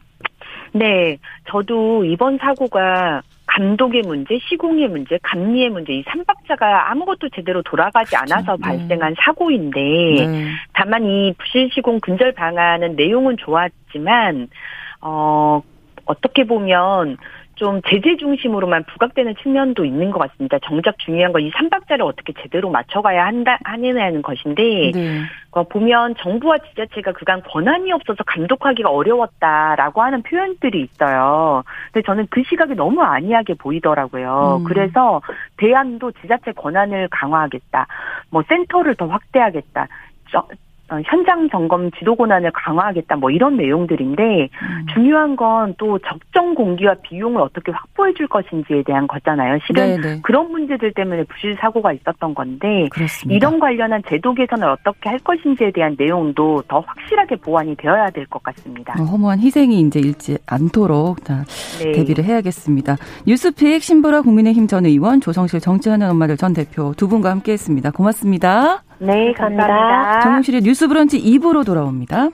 [0.74, 1.18] 네,
[1.50, 8.58] 저도 이번 사고가 감독의 문제, 시공의 문제, 감리의 문제 이 삼박자가 아무것도 제대로 돌아가지 않아서
[8.58, 8.62] 네.
[8.62, 10.48] 발생한 사고인데 네.
[10.74, 14.50] 다만 이 부실 시공 근절 방안은 내용은 좋았지만
[15.02, 15.62] 어
[16.06, 17.18] 어떻게 보면
[17.56, 20.60] 좀 제재 중심으로만 부각되는 측면도 있는 것 같습니다.
[20.60, 25.22] 정작 중요한 건이 삼박자를 어떻게 제대로 맞춰가야 한다 하느냐는 것인데 네.
[25.52, 31.64] 어, 보면 정부와 지자체가 그간 권한이 없어서 감독하기가 어려웠다라고 하는 표현들이 있어요.
[31.92, 34.58] 근데 저는 그 시각이 너무 안이하게 보이더라고요.
[34.62, 34.64] 음.
[34.66, 35.22] 그래서
[35.58, 37.88] 대안도 지자체 권한을 강화하겠다,
[38.30, 39.88] 뭐 센터를 더 확대하겠다.
[40.90, 44.86] 어, 현장 점검 지도 권한을 강화하겠다 뭐 이런 내용들인데 음.
[44.94, 45.46] 중요한 건
[45.78, 49.58] 또 적정 공기와 비용을 어떻게 확보해 줄 것인지에 대한 거잖아요.
[49.66, 50.02] 실은 네네.
[50.16, 50.20] 네.
[50.22, 53.36] 그런 문제들 때문에 부실 사고가 있었던 건데 그렇습니다.
[53.36, 58.42] 이런 관련한 제도 개선을 어떻게 할 것인지에 대한 내용도 더 확실하게 보완이 되어야 될 것
[58.44, 58.94] 같습니다.
[59.00, 61.92] 어, 허무한 희생이 이제 일지 않도록 네.
[61.92, 62.98] 대비를 해야겠습니다.
[63.28, 67.92] 뉴스픽 신보라 국민의힘 전 의원 조성실 정치하는 엄마들 전 대표 두 분과 함께했습니다.
[67.92, 68.84] 고맙습니다.
[69.00, 70.22] 네, 감사합니다.
[70.22, 72.30] 정용실의 뉴스 브런치 2부로 돌아옵니다.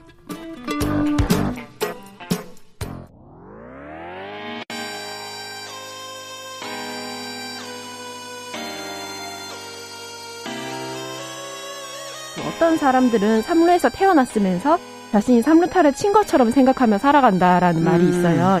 [12.46, 14.78] 어떤 사람들은 삼루에서 태어났으면서
[15.10, 17.84] 자신이 삼루타를 친 것처럼 생각하며 살아간다라는 음.
[17.84, 18.60] 말이 있어요.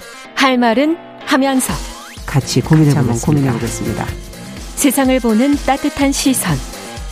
[0.35, 1.73] 할 말은 하면서
[2.25, 3.25] 같이 고민해보겠습니다.
[3.25, 4.05] 고민해 보겠습니다.
[4.75, 6.55] 세상을 보는 따뜻한 시선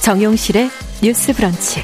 [0.01, 0.69] 정용실의
[1.03, 1.82] 뉴스 브런치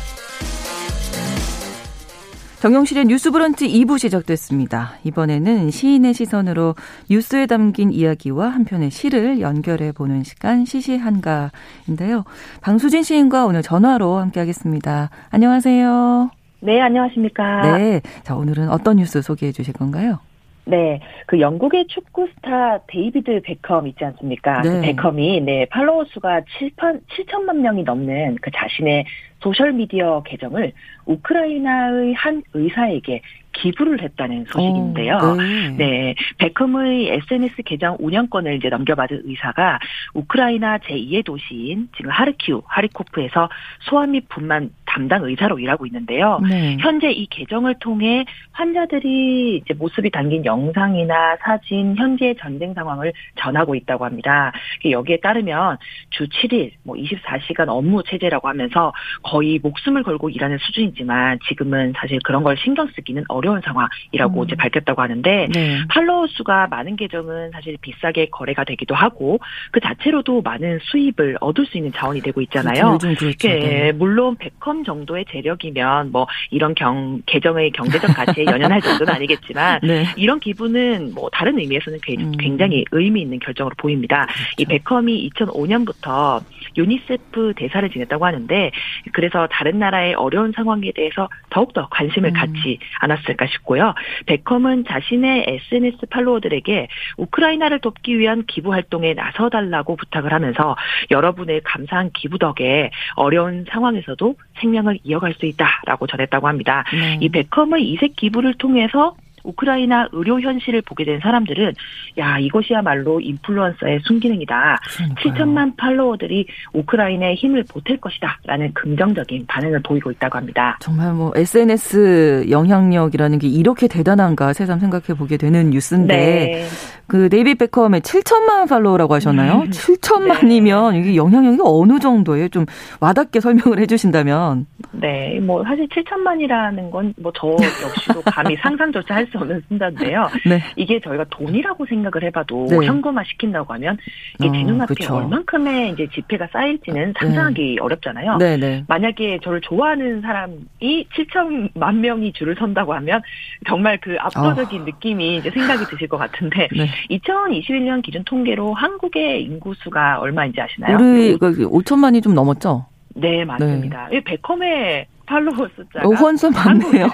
[2.60, 4.94] 정용실의 뉴스 브런치 2부 시작됐습니다.
[5.04, 6.74] 이번에는 시인의 시선으로
[7.12, 12.24] 뉴스에 담긴 이야기와 한 편의 시를 연결해 보는 시간 시시한가인데요.
[12.62, 15.12] 방수진 시인과 오늘 전화로 함께 하겠습니다.
[15.30, 16.32] 안녕하세요.
[16.62, 17.78] 네, 안녕하십니까.
[17.78, 18.02] 네.
[18.24, 20.18] 자, 오늘은 어떤 뉴스 소개해 주실 건가요?
[20.66, 24.62] 네, 그 영국의 축구 스타 데이비드 베컴 있지 않습니까?
[24.62, 24.74] 그 네.
[24.74, 29.06] 그 베컴이 네 팔로워 수가 7천 7천만 명이 넘는 그 자신의
[29.42, 30.72] 소셜 미디어 계정을
[31.06, 33.22] 우크라이나의 한 의사에게
[33.56, 35.18] 기부를 했다는 소식인데요.
[35.18, 35.70] 오, 네.
[35.78, 36.16] 네.
[36.38, 39.80] 베컴의 SNS 계정 운영권을 이제 넘겨받은 의사가
[40.14, 43.50] 우크라이나 제2의 도시인 지금 하르키우, 하리코프에서
[43.82, 46.40] 소아 및 분만 담당 의사로 일하고 있는데요.
[46.48, 46.78] 네.
[46.80, 54.06] 현재 이 계정을 통해 환자들이 이제 모습이 담긴 영상이나 사진, 현재의 전쟁 상황을 전하고 있다고
[54.06, 54.52] 합니다.
[54.90, 55.78] 여기에 따르면
[56.12, 62.44] 주 7일, 뭐 24시간 업무 체제라고 하면서 거의 목숨을 걸고 일하는 수준이지만 지금은 사실 그런
[62.44, 64.46] 걸 신경 쓰기는 어 려운 상황이라고 음.
[64.46, 65.80] 이제 밝혔다고 하는데 네.
[65.90, 69.40] 팔로워 수가 많은 계정은 사실 비싸게 거래가 되기도 하고
[69.72, 72.98] 그 자체로도 많은 수입을 얻을 수 있는 자원이 되고 있잖아요.
[72.98, 73.48] 그렇죠, 그렇죠.
[73.48, 73.92] 예, 네.
[73.92, 80.06] 물론 베컴 정도의 재력이면 뭐 이런 경 계정의 경제적 가치에 연연할 정도는 아니겠지만 네.
[80.16, 82.32] 이런 기분은 뭐 다른 의미에서는 음.
[82.40, 82.84] 굉장히 음.
[82.92, 84.26] 의미 있는 결정으로 보입니다.
[84.26, 84.56] 그렇죠.
[84.58, 86.42] 이 베컴이 2005년부터
[86.78, 88.72] 유니세프 대사를 지냈다고 하는데
[89.14, 92.34] 그래서 다른 나라의 어려운 상황에 대해서 더욱더 관심을 음.
[92.34, 93.94] 갖지 않았을까 싶고요.
[94.26, 100.76] 베컴은 자신의 SNS 팔로워들에게 우크라이나를 돕기 위한 기부 활동에 나서달라고 부탁을 하면서
[101.12, 106.84] 여러분의 감사한 기부 덕에 어려운 상황에서도 생명을 이어갈 수 있다라고 전했다고 합니다.
[106.94, 107.18] 네.
[107.22, 111.74] 이 베컴의 이색 기부를 통해서 우크라이나 의료 현실을 보게 된 사람들은
[112.18, 114.80] 야 이것이야말로 인플루언서의 순기능이다.
[114.98, 115.34] 그러니까요.
[115.34, 120.78] 7천만 팔로워들이 우크라이나에 힘을 보탤 것이다라는 긍정적인 반응을 보이고 있다고 합니다.
[120.82, 126.66] 정말 뭐 SNS 영향력이라는 게 이렇게 대단한가 새삼 생각해 보게 되는 뉴스인데 네.
[127.08, 129.62] 그 데이비 베컴의 7천만 팔로워라고 하셨나요?
[129.62, 129.70] 음.
[129.70, 131.00] 7천만이면 네.
[131.00, 132.50] 이게 영향력이 어느 정도예요?
[132.50, 132.66] 좀
[133.00, 134.66] 와닿게 설명을 해주신다면.
[134.92, 140.30] 네, 뭐 사실 7천만이라는 건 뭐 저 역시도 감히 상상조차 할 수 없는 숫자인데요.
[140.48, 140.62] 네.
[140.76, 142.78] 이게 저희가 돈이라고 생각을 해봐도 네.
[142.86, 143.98] 현금화 시킨다고 하면
[144.40, 147.82] 이게 제 눈앞에 어, 얼만큼의 이제 지폐가 쌓일지는 상상하기 네.
[147.82, 148.38] 어렵잖아요.
[148.38, 148.84] 네, 네.
[148.88, 153.22] 만약에 저를 좋아하는 사람이 7천만 명이 줄을 선다고 하면
[153.68, 154.86] 정말 그 압도적인 어.
[154.86, 156.88] 느낌이 이제 생각이 드실 것 같은데 네.
[157.10, 160.98] 2021년 기준 통계로 한국의 인구 수가 얼마인지 아시나요?
[160.98, 162.86] 우리 5천만이 그좀 넘었죠?
[163.16, 164.10] 네, 맞습니다.
[164.12, 164.22] 네.
[164.22, 167.08] 베컴의 팔로워 숫자가 어, 헌수 많네요.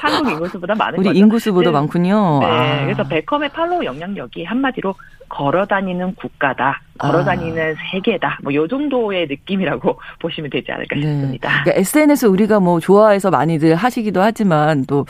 [0.00, 1.18] 한국 인구수보다 많은 우리 거죠.
[1.18, 1.72] 인구수보다 네.
[1.72, 2.38] 많군요.
[2.40, 2.84] 네, 아.
[2.84, 4.94] 그래서 베컴의 팔로워 영향력이 한마디로
[5.28, 7.90] 걸어다니는 국가다, 걸어다니는 아.
[7.92, 11.02] 세계다, 뭐 요 정도의 느낌이라고 보시면 되지 않을까 네.
[11.02, 11.48] 싶습니다.
[11.62, 15.04] 그러니까 SNS 우리가 뭐 좋아해서 많이들 하시기도 하지만 또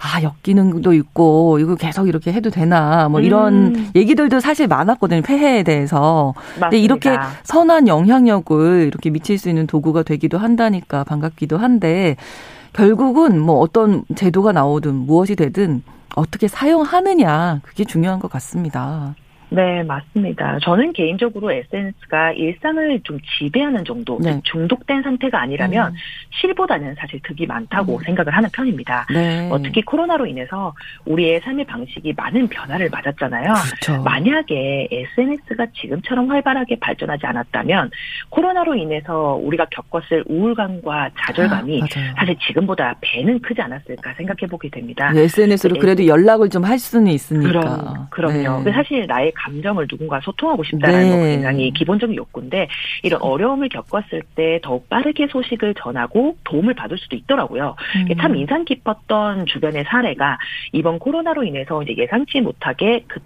[0.00, 3.90] 아 역기능도 있고 이거 계속 이렇게 해도 되나 뭐 이런 음.
[3.96, 6.34] 얘기들도 사실 많았거든요 폐해에 대해서.
[6.36, 6.68] 맞습니다.
[6.68, 12.16] 근데 이렇게 선한 영향력을 이렇게 미칠 수 있는 도구가 되기도 한다니까 반갑기도 한데
[12.72, 15.82] 결국은 뭐 어떤 제도가 나오든 무엇이 되든
[16.16, 19.14] 어떻게 사용하느냐 그게 중요한 것 같습니다.
[19.50, 20.58] 네, 맞습니다.
[20.62, 24.40] 저는 개인적으로 SNS가 일상을 좀 지배하는 정도, 네.
[24.42, 25.96] 중독된 상태가 아니라면 음.
[26.40, 28.02] 실보다는 사실 득이 많다고 음.
[28.04, 29.06] 생각을 하는 편입니다.
[29.12, 29.48] 네.
[29.50, 33.52] 어, 특히 코로나로 인해서 우리의 삶의 방식이 많은 변화를 맞았잖아요.
[33.52, 34.02] 그렇죠.
[34.02, 37.90] 만약에 SNS가 지금처럼 활발하게 발전하지 않았다면
[38.30, 41.86] 코로나로 인해서 우리가 겪었을 우울감과 좌절감이 아,
[42.18, 45.12] 사실 지금보다 배는 크지 않았을까 생각해 보게 됩니다.
[45.12, 47.48] 네, SNS로 그래도 연락을 좀 할 수는 있으니까.
[47.48, 48.62] 그럼, 그럼요.
[48.64, 48.72] 네.
[48.72, 51.10] 사실 나의 감정을 누군가 소통하고 싶다는 네.
[51.10, 52.68] 거 굉장히 기본적인 욕구인데
[53.02, 57.76] 이런 어려움을 겪었을 때 더욱 빠르게 소식을 전하고 도움을 받을 수도 있더라고요.
[57.96, 58.16] 음.
[58.18, 60.38] 참 인상 깊었던 주변의 사례가
[60.72, 63.20] 이번 코로나로 인해서 이제 예상치 못하게 그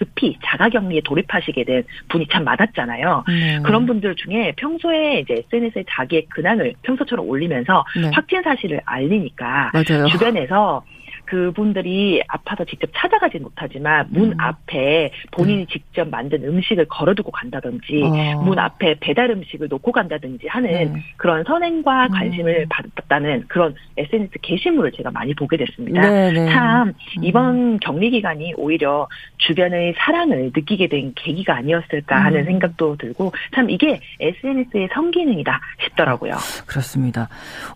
[0.00, 3.24] 급히 자가격리에 돌입하시게 된 분이 참 많았잖아요.
[3.28, 3.60] 네.
[3.62, 8.10] 그런 분들 중에 평소에 이제 SNS에 자기의 근황을 평소처럼 올리면서 네.
[8.14, 10.08] 확진 사실을 알리니까 맞아요.
[10.08, 10.82] 주변에서
[11.30, 14.40] 그분들이 아파서 직접 찾아가지 못하지만 문 음.
[14.40, 15.72] 앞에 본인이 네.
[15.72, 18.42] 직접 만든 음식을 걸어두고 간다든지 어.
[18.42, 21.02] 문 앞에 배달 음식을 놓고 간다든지 하는 네.
[21.16, 22.10] 그런 선행과 음.
[22.10, 22.66] 관심을 음.
[22.68, 26.00] 받았다는 그런 SNS 게시물을 제가 많이 보게 됐습니다.
[26.00, 26.32] 네네.
[26.32, 26.52] 네.
[26.52, 26.94] 참 음.
[27.22, 29.06] 이번 격리 기간이 오히려
[29.38, 32.44] 주변의 사랑을 느끼게 된 계기가 아니었을까 하는 음.
[32.46, 36.32] 생각도 들고 참 이게 SNS의 성기능이다 싶더라고요.
[36.66, 37.28] 그렇습니다.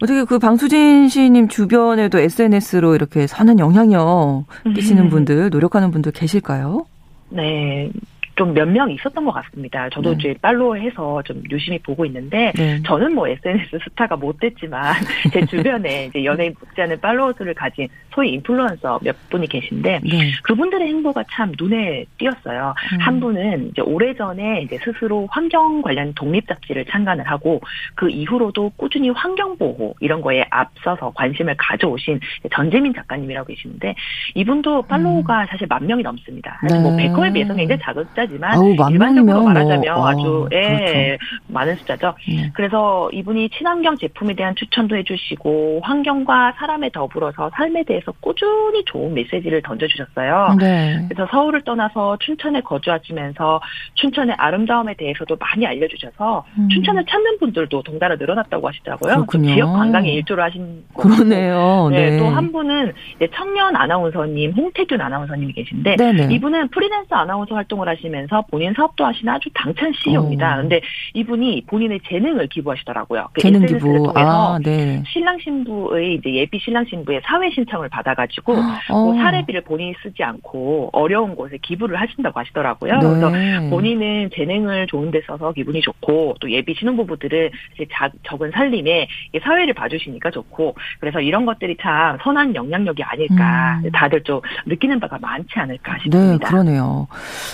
[0.03, 5.11] 어떻게 그 방수진 씨님 주변에도 SNS로 이렇게 선 많은 영향력 끼치는 음.
[5.11, 6.87] 분들, 노력하는 분들 계실까요?
[7.29, 7.91] 네.
[8.37, 9.89] 좀 몇 명 있었던 것 같습니다.
[9.91, 10.17] 저도 네.
[10.19, 12.83] 이제 팔로우해서 좀 유심히 보고 있는데 네.
[12.85, 14.95] 저는 뭐 SNS 스타가 못 됐지만
[15.33, 20.33] 제 주변에 이제 연예인 못지않은 팔로워 수를 가진 소위 인플루언서 몇 분이 계신데 네.
[20.43, 22.75] 그분들의 행보가 참 눈에 띄었어요.
[22.95, 22.99] 음.
[23.01, 27.61] 한 분은 이제 오래전에 이제 스스로 환경 관련 독립 잡지를 창간을 하고
[27.95, 32.21] 그 이후로도 꾸준히 환경 보호 이런 거에 앞서서 관심을 가져오신
[32.53, 33.95] 전재민 작가님이라고 계시는데
[34.35, 35.47] 이분도 팔로우가 음.
[35.49, 36.59] 사실 만 명이 넘습니다.
[36.63, 37.05] 사실 뭐 네.
[37.05, 39.49] 베커에 비해서는 굉장히 작은 숫자 지만 아우, 일반적으로 뭐.
[39.49, 40.09] 말하자면 뭐.
[40.09, 41.25] 아주 예, 그렇죠.
[41.49, 42.15] 많은 숫자죠.
[42.29, 42.51] 네.
[42.55, 49.63] 그래서 이분이 친환경 제품에 대한 추천도 해주시고 환경과 사람에 더불어서 삶에 대해서 꾸준히 좋은 메시지를
[49.63, 50.57] 던져주셨어요.
[50.61, 51.07] 네.
[51.09, 53.61] 그래서 서울을 떠나서 춘천에 거주하시면서
[53.95, 56.69] 춘천의 아름다움에 대해서도 많이 알려주셔서 음.
[56.69, 59.27] 춘천을 찾는 분들도 동달아 늘어났다고 하시더라고요.
[59.55, 61.89] 지역 관광에 일조를 하신 그러네요.
[61.91, 62.11] 네.
[62.11, 62.19] 네.
[62.19, 62.93] 또 한 분은
[63.35, 66.35] 청년 아나운서님 홍태균 아나운서님이 계신데 네네.
[66.35, 70.55] 이분은 프리랜서 아나운서 활동을 하시면 하시면서 본인 사업도 하시는 아주 당찬 CEO입니다.
[70.55, 70.81] 그런데
[71.15, 73.29] 이분이 본인의 재능을 기부하시더라고요.
[73.33, 73.81] 그 재능 기부.
[73.81, 75.03] 통해서 아, 네.
[75.07, 79.05] 신랑 신부의 이제 예비 신랑 신부의 사회 신청을 받아가지고 어.
[79.05, 82.99] 뭐 사례비를 본인이 쓰지 않고 어려운 곳에 기부를 하신다고 하시더라고요.
[82.99, 83.01] 네.
[83.01, 89.09] 그래서 본인은 재능을 좋은데 써서 기분이 좋고 또 예비 신혼부부들은 이제 자, 적은 살림에
[89.43, 93.91] 사회를 봐주시니까 좋고 그래서 이런 것들이 참 선한 영향력이 아닐까 음.
[93.93, 96.19] 다들 좀 느끼는 바가 많지 않을까 싶습니다.
[96.19, 97.07] 네, 그러네요.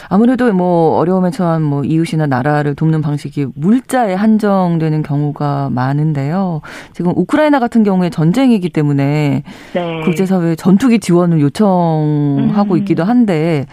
[0.09, 6.61] 아무래도 아무래도 뭐 어려움에 처한 뭐 이웃이나 나라를 돕는 방식이 물자에 한정되는 경우가 많은데요.
[6.93, 10.01] 지금 우크라이나 같은 경우에 전쟁이기 때문에 네.
[10.05, 12.79] 국제사회 전투기 지원을 요청하고 음.
[12.79, 13.67] 있기도 한데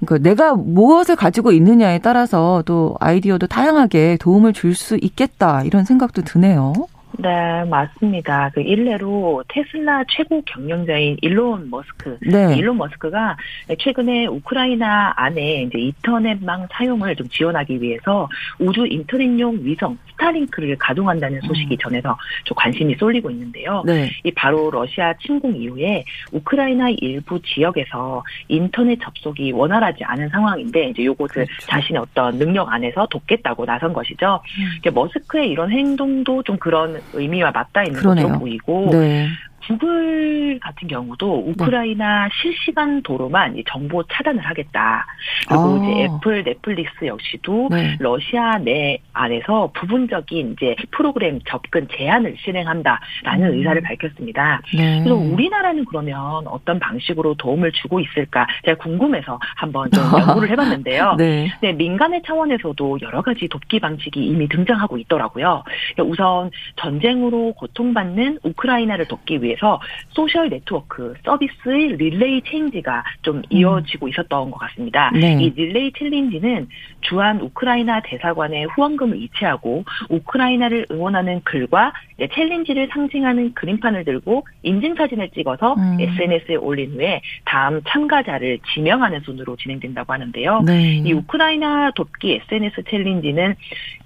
[0.00, 6.22] 그러니까 내가 무엇을 가지고 있느냐에 따라서 또 아이디어도 다양하게 도움을 줄 수 있겠다 이런 생각도
[6.22, 6.74] 드네요.
[7.18, 8.50] 네, 맞습니다.
[8.54, 12.18] 그 일례로 테슬라 최고 경영자인 일론 머스크.
[12.20, 12.56] 네.
[12.56, 13.36] 일론 머스크가
[13.78, 21.74] 최근에 우크라이나 안에 이제 인터넷망 사용을 좀 지원하기 위해서 우주 인터넷용 위성 스타링크를 가동한다는 소식이
[21.74, 21.78] 음.
[21.78, 23.82] 전해서 좀 관심이 쏠리고 있는데요.
[23.86, 24.10] 네.
[24.24, 31.46] 이 바로 러시아 침공 이후에 우크라이나 일부 지역에서 인터넷 접속이 원활하지 않은 상황인데 이제 요것을
[31.46, 31.66] 그렇죠.
[31.66, 34.40] 자신의 어떤 능력 안에서 돕겠다고 나선 것이죠.
[34.58, 34.94] 음.
[34.94, 38.90] 머스크의 이런 행동도 좀 그런 의미와 맞닿아 있는 것으로 보이고.
[38.92, 39.28] 네.
[39.66, 41.50] 구글 같은 경우도 네.
[41.50, 42.30] 우크라이나 네.
[42.40, 45.06] 실시간 도로만 정보 차단을 하겠다.
[45.48, 45.76] 그리고 아.
[45.76, 47.96] 이제 애플, 넷플릭스 역시도 네.
[47.98, 53.58] 러시아 내 안에서 부분적인 이제 프로그램 접근 제한을 실행한다라는 음.
[53.58, 54.60] 의사를 밝혔습니다.
[54.76, 55.02] 네.
[55.02, 61.16] 그래서 우리나라는 그러면 어떤 방식으로 도움을 주고 있을까 제가 궁금해서 한번 좀 연구를 해봤는데요.
[61.18, 61.52] 네.
[61.60, 65.64] 네, 민간의 차원에서도 여러 가지 돕기 방식이 이미 등장하고 있더라고요.
[66.04, 73.42] 우선 전쟁으로 고통받는 우크라이나를 돕기 위해 대해서 소셜 네트워크 서비스의 릴레이 챌린지가 좀 음.
[73.50, 75.10] 이어지고 있었던 것 같습니다.
[75.12, 75.36] 네.
[75.40, 76.68] 이 릴레이 챌린지는
[77.00, 81.92] 주한 우크라이나 대사관에 후원금을 이체하고 우크라이나를 응원하는 글과
[82.32, 86.00] 챌린지를 상징하는 그림판을 들고 인증사진을 찍어서 음.
[86.00, 90.62] SNS에 올린 후에 다음 참가자를 지명하는 순으로 진행된다고 하는데요.
[90.62, 91.02] 네.
[91.04, 93.54] 이 우크라이나 돕기 SNS 챌린지는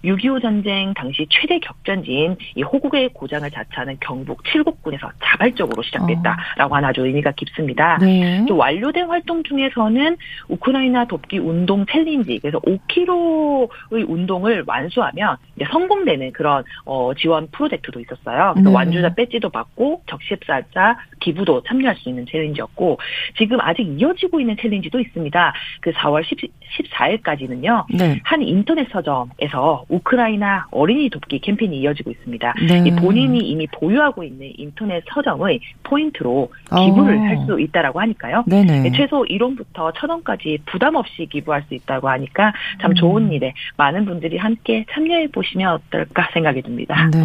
[0.05, 5.11] 6.25 전쟁 당시 최대 격전지인 이 호국의 고장을 자처하는 경북 칠곡군에서
[5.41, 7.99] 자발적으로 시작됐다라고 하나 아주 의미가 깊습니다.
[7.99, 8.45] 네.
[8.47, 10.17] 또 완료된 활동 중에서는
[10.49, 18.53] 우크라이나 돕기 운동 챌린지 그래서 5km의 운동을 완수하면 이제 성공되는 그런 어, 지원 프로젝트도 있었어요.
[18.55, 18.75] 그래서 네.
[18.75, 22.99] 완주자 배지도 받고 적십자사 기부도 참여할 수 있는 챌린지였고
[23.37, 25.55] 지금 아직 이어지고 있는 챌린지도 있습니다.
[25.81, 26.39] 그 4월 10,
[26.79, 27.87] 14일까지는요.
[27.97, 28.21] 네.
[28.25, 32.55] 한 인터넷 서점에서 우크라이나 어린이 돕기 캠페인이 이어지고 있습니다.
[32.69, 32.97] 네.
[32.97, 37.21] 본인이 이미 보유하고 있는 인터넷 서점 의 포인트로 기부를 어.
[37.21, 38.45] 할수 있다라고 하니까요.
[38.47, 38.81] 네네.
[38.81, 43.33] 네, 최소 1원부터 1,000원까지 부담 없이 기부할 수 있다고 하니까 참 좋은 음.
[43.33, 47.09] 일에 많은 분들이 함께 참여해 보시면 어떨까 생각이 듭니다.
[47.13, 47.21] 네.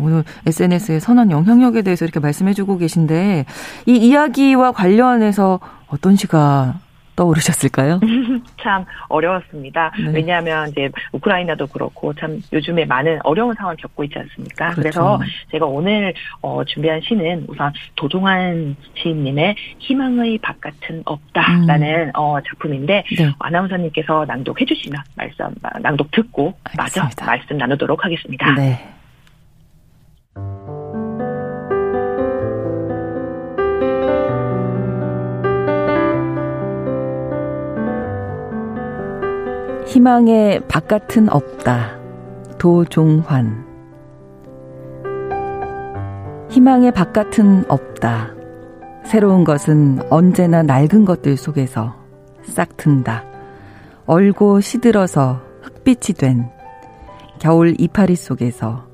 [0.00, 3.44] 오늘 SNS의 선한 영향력에 대해서 이렇게 말씀해 주고 계신데
[3.86, 6.83] 이 이야기와 관련해서 어떤 시가
[7.16, 8.00] 떠오르셨을까요?
[8.60, 9.92] 참 어려웠습니다.
[9.98, 10.12] 네.
[10.12, 14.70] 왜냐하면 이제 우크라이나도 그렇고 참 요즘에 많은 어려운 상황을 겪고 있지 않습니까?
[14.70, 14.80] 그렇죠.
[14.80, 22.10] 그래서 제가 오늘 어, 준비한 시는 우선 도종환 시인님의 희망의 바깥은 없다라는 음.
[22.14, 23.32] 어, 작품인데 네.
[23.38, 26.54] 아나운서님께서 낭독해 주시면 말씀 낭독 듣고.
[26.76, 28.54] 마저 말씀 나누도록 하겠습니다.
[28.54, 28.94] 네.
[39.94, 41.96] 희망의 바깥은 없다.
[42.58, 43.64] 도종환.
[46.50, 48.30] 희망의 바깥은 없다.
[49.04, 51.94] 새로운 것은 언제나 낡은 것들 속에서
[52.42, 53.22] 싹 튼다.
[54.06, 56.50] 얼고 시들어서 흙빛이 된
[57.38, 58.88] 겨울 이파리 속에서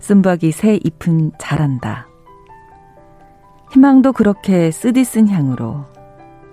[0.00, 2.08] 쓴박이 새 잎은 자란다.
[3.70, 5.84] 희망도 그렇게 쓰디쓴 향으로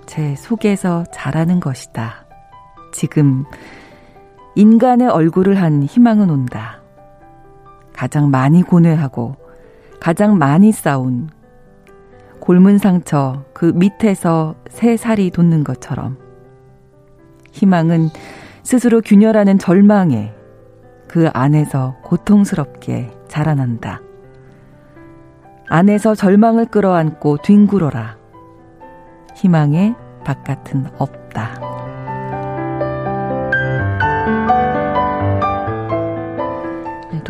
[0.05, 2.28] 제 속에서 자라는 것이다.
[2.91, 3.45] 지금
[4.55, 6.81] 인간의 얼굴을 한 희망은 온다.
[7.93, 9.35] 가장 많이 고뇌하고
[9.99, 11.29] 가장 많이 싸운
[12.39, 16.17] 골문 상처 그 밑에서 새 살이 돋는 것처럼
[17.51, 18.09] 희망은
[18.63, 20.33] 스스로 균열하는 절망에
[21.07, 24.01] 그 안에서 고통스럽게 자라난다.
[25.67, 28.17] 안에서 절망을 끌어안고 뒹굴어라.
[29.35, 31.88] 희망의 바깥은 없다.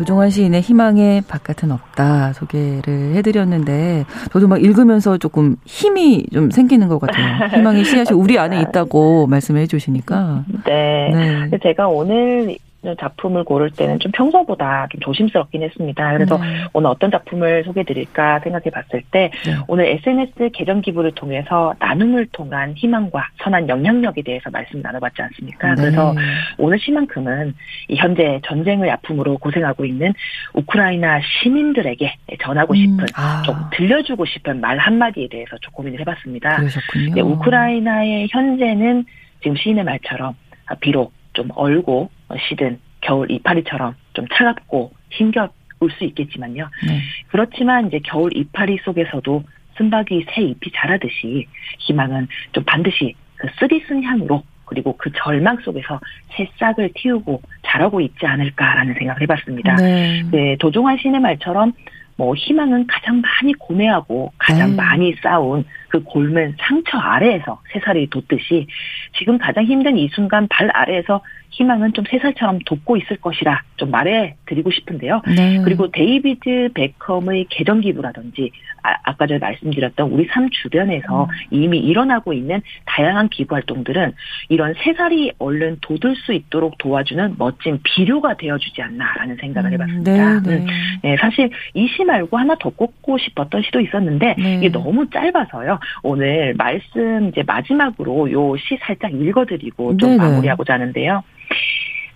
[0.00, 6.98] 도종환 시인의 희망의 바깥은 없다 소개를 해드렸는데 저도 막 읽으면서 조금 힘이 좀 생기는 것
[6.98, 7.48] 같아요.
[7.54, 10.44] 희망의 씨앗이 우리 안에 있다고 말씀해 주시니까.
[10.64, 11.10] 네.
[11.50, 11.58] 네.
[11.62, 12.56] 제가 오늘
[12.98, 16.12] 작품을 고를 때는 좀 평소보다 좀 조심스럽긴 했습니다.
[16.14, 16.64] 그래서 네.
[16.72, 19.56] 오늘 어떤 작품을 소개드릴까 생각해 봤을 때 네.
[19.68, 25.74] 오늘 SNS 계정 기부를 통해서 나눔을 통한 희망과 선한 영향력에 대해서 말씀 나눠봤지 않습니까?
[25.74, 25.82] 네.
[25.82, 26.14] 그래서
[26.56, 27.54] 오늘 시만큼은
[27.88, 30.12] 이 현재 전쟁의 아픔으로 고생하고 있는
[30.54, 33.42] 우크라이나 시민들에게 전하고 음, 싶은 음, 아.
[33.44, 36.56] 좀 들려주고 싶은 말 한마디에 대해서 좀 고민을 해봤습니다.
[36.56, 37.14] 그러셨군요.
[37.14, 39.04] 네, 우크라이나의 현재는
[39.42, 40.34] 지금 시인의 말처럼
[40.80, 42.10] 비록 좀 얼고
[42.48, 45.50] 시든 겨울 이파리처럼 좀 차갑고 힘겨울
[45.96, 46.68] 수 있겠지만요.
[46.86, 47.00] 네.
[47.28, 49.42] 그렇지만 이제 겨울 이파리 속에서도
[49.76, 51.46] 쓴박이 새 잎이 자라듯이
[51.78, 55.98] 희망은 좀 반드시 그 쓰디쓴 향으로 그리고 그 절망 속에서
[56.36, 59.76] 새 싹을 틔우고 자라고 있지 않을까라는 생각을 해봤습니다.
[59.76, 60.22] 네.
[60.30, 61.72] 네 도종환 씨의 말처럼
[62.16, 64.76] 뭐 희망은 가장 많이 고뇌하고 가장 네.
[64.76, 68.66] 많이 싸운 그 곪은 상처 아래에서 새살이 돋듯이
[69.18, 71.20] 지금 가장 힘든 이 순간 발 아래에서
[71.50, 75.22] 희망은 좀 새살처럼 돋고 있을 것이라 좀 말해 드리고 싶은데요.
[75.26, 75.60] 네.
[75.64, 78.50] 그리고 데이비드 베컴의 계정 기부라든지
[78.82, 81.28] 아, 까 전에 말씀드렸던 우리 삶 주변에서 음.
[81.50, 84.12] 이미 일어나고 있는 다양한 기부 활동들은
[84.48, 90.40] 이런 새살이 얼른 돋을 수 있도록 도와주는 멋진 비료가 되어주지 않나라는 생각을 음, 해봤습니다.
[90.40, 90.62] 네, 네.
[90.62, 90.66] 음,
[91.02, 94.56] 네, 사실 이시 말고 하나 더 꼽고 싶었던 시도 있었는데 네.
[94.56, 95.78] 이게 너무 짧아서요.
[96.02, 100.22] 오늘 말씀 이제 마지막으로 요 시 살짝 읽어드리고 좀 네네.
[100.22, 101.22] 마무리하고자 하는데요.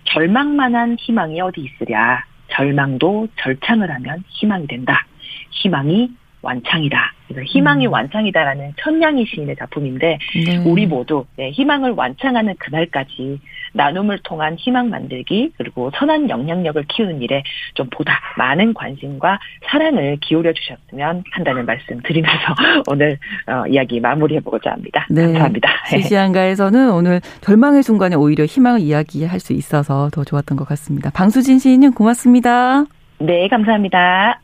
[0.05, 2.23] 절망만한 희망이 어디 있으랴.
[2.51, 5.05] 절망도 절창을 하면 희망이 된다.
[5.49, 6.09] 희망이
[6.41, 7.13] 완창이다.
[7.27, 7.91] 그래서 희망이 음.
[7.91, 10.57] 완창이다라는 천냥이 시인의 작품인데 네.
[10.57, 13.39] 우리 모두 네, 희망을 완창하는 그날까지
[13.75, 20.53] 나눔을 통한 희망 만들기 그리고 선한 영향력을 키우는 일에 좀 보다 많은 관심과 사랑을 기울여
[20.53, 22.55] 주셨으면 한다는 말씀 드리면서
[22.87, 23.17] 오늘
[23.47, 25.05] 어, 이야기 마무리해보고자 합니다.
[25.09, 25.23] 네.
[25.23, 25.69] 감사합니다.
[25.87, 31.11] 시시한가에서는 오늘 절망의 순간에 오히려 희망을 이야기할 수 있어서 더 좋았던 것 같습니다.
[31.11, 32.85] 방수진 시인님 고맙습니다.
[33.19, 34.39] 네, 감사합니다.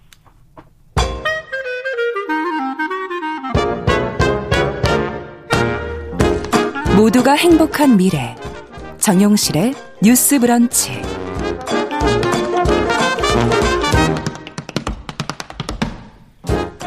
[6.97, 8.35] 모두가 행복한 미래
[9.01, 9.73] 정용실의
[10.03, 10.91] 뉴스 브런치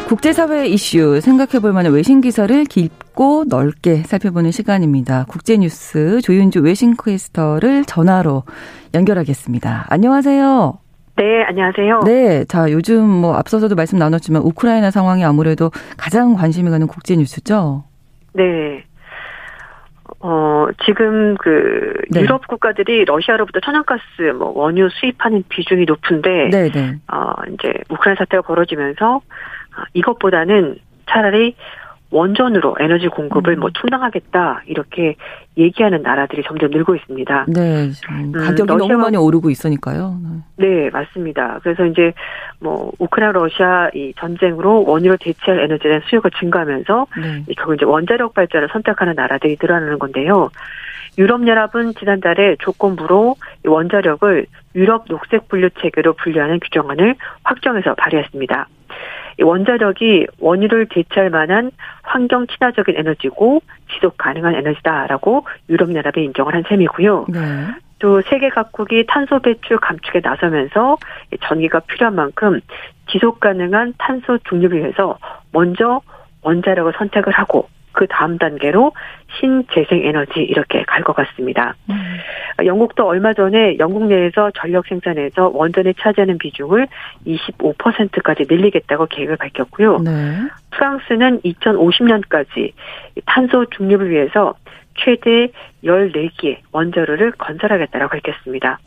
[0.07, 5.25] 국제사회 이슈 생각해 볼 만한 외신 기사를 깊고 넓게 살펴보는 시간입니다.
[5.29, 8.45] 국제뉴스 조윤주 외신 퀘스터를 전화로
[8.95, 9.87] 연결하겠습니다.
[9.89, 10.79] 안녕하세요.
[11.17, 12.01] 네, 안녕하세요.
[12.05, 17.83] 네, 자, 요즘 뭐 앞서서도 말씀 나눴지만 우크라이나 상황이 아무래도 가장 관심이 가는 국제 뉴스죠?
[18.35, 18.85] 네.
[20.21, 22.23] 어, 지금 그 네.
[22.23, 24.03] 유럽 국가들이 러시아로부터 천연가스
[24.39, 26.99] 뭐 원유 수입하는 비중이 높은데 네, 네.
[27.13, 31.55] 어, 이제 우크라이나 사태가 벌어지면서 어, 이것보다는 차라리
[32.15, 33.61] 원전으로 에너지 공급을 음.
[33.61, 35.17] 뭐 충당하겠다 이렇게
[35.59, 37.47] 얘기하는 나라들이 점점 늘고 있습니다.
[37.49, 40.17] 네, 음, 가격이 음, 너무 많이 오르고 있으니까요.
[40.57, 40.67] 네.
[40.67, 40.91] 네.
[40.91, 41.59] 맞습니다.
[41.65, 42.13] 그래서 이제
[42.61, 47.55] 뭐 우크라이나 러시아 이 전쟁으로 원유를 대체할 에너지에 대한 수요가 증가하면서 네.
[47.57, 50.51] 결국 이제 원자력 발전을 선택하는 나라들이 늘어나는 건데요.
[51.19, 54.47] 유럽연합은 지난달에 조건부로 원자력을
[54.77, 58.69] 유럽 녹색 분류 체계로 분류하는 규정안을 확정해서 발의했습니다.
[59.43, 61.71] 원자력이 원유를 대체할 만한
[62.03, 63.63] 환경 친화적인 에너지고
[63.93, 67.27] 지속 가능한 에너지다라고 유럽연합이 인정을 한 셈이고요.
[67.29, 67.41] 네.
[67.99, 70.99] 또 세계 각국이 탄소 배출 감축에 나서면서
[71.43, 72.61] 전기가 필요한 만큼
[73.11, 75.19] 지속 가능한 탄소 중립을 위해서
[75.53, 76.01] 먼저
[76.43, 78.93] 원자력을 선택을 하고 그 다음 단계로
[79.41, 81.75] 신재생 에너지 이렇게 갈 것 같습니다.
[81.91, 81.95] 음.
[82.65, 86.89] 영국도 얼마 전에 영국 내에서 전력 생산에서 원전에 차지하는 비중을
[87.27, 89.99] 25%까지 늘리겠다고 계획을 밝혔고요.
[89.99, 90.11] 네.
[90.71, 92.73] 프랑스는 2050년까지
[93.27, 94.55] 탄소 중립을 위해서
[94.97, 95.49] 최대
[95.85, 98.79] 14개 원자로를 건설하겠다고 밝혔습니다.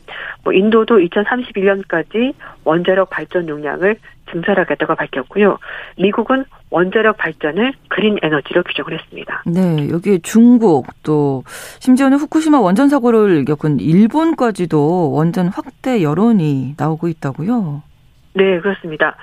[0.42, 2.34] 뭐 인도도 2031년까지
[2.64, 3.96] 원자력 발전 용량을
[4.30, 5.58] 증설하겠다고 밝혔고요.
[5.98, 9.42] 미국은 원자력 발전을 그린 에너지로 규정을 했습니다.
[9.46, 11.42] 네, 여기 중국 또
[11.80, 17.82] 심지어는 후쿠시마 원전 사고를 겪은 일본까지도 원전 확대 여론이 나오고 있다고요.
[18.34, 19.16] 네, 그렇습니다.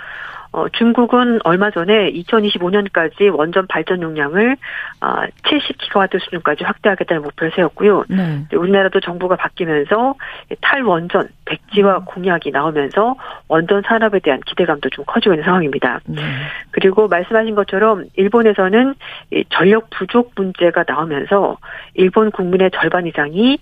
[0.55, 4.55] 어, 중국은 얼마 전에 2025년까지 원전 발전 용량을
[5.01, 5.07] 어,
[5.43, 8.05] 70기가와트 수준까지 확대하겠다는 목표를 세웠고요.
[8.07, 8.45] 네.
[8.53, 10.15] 우리나라도 정부가 바뀌면서
[10.61, 12.05] 탈원전 백지화 음.
[12.05, 13.17] 공약이 나오면서
[13.49, 15.99] 원전 산업에 대한 기대감도 좀 커지고 있는 상황입니다.
[16.05, 16.21] 네.
[16.71, 18.95] 그리고 말씀하신 것처럼 일본에서는
[19.49, 21.57] 전력 부족 문제가 나오면서
[21.95, 23.57] 일본 국민의 절반 이상이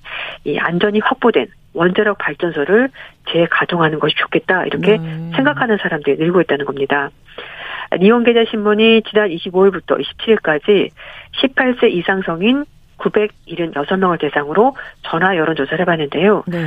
[0.60, 2.90] 안전이 확보된 원자력 발전소를
[3.32, 5.32] 재가동하는 것이 좋겠다 이렇게 네.
[5.36, 7.10] 생각하는 사람들이 늘고 있다는 겁니다.
[8.00, 10.90] 니온계좌 신문이 지난 25일부터 27일까지
[11.42, 12.66] 18세 이상 성인
[12.98, 16.44] 976명을 대상으로 전화 여론조사를 해봤는데요.
[16.48, 16.58] 네.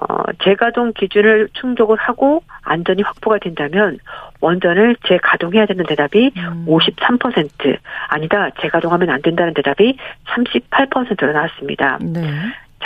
[0.00, 3.98] 어, 재가동 기준을 충족을 하고 안전이 확보가 된다면
[4.40, 6.66] 원전을 재가동해야 되는 대답이 음.
[6.66, 7.76] 53%,
[8.08, 9.96] 아니다, 재가동하면 안 된다는 대답이
[10.26, 11.98] 38%로 나왔습니다.
[12.00, 12.20] 네.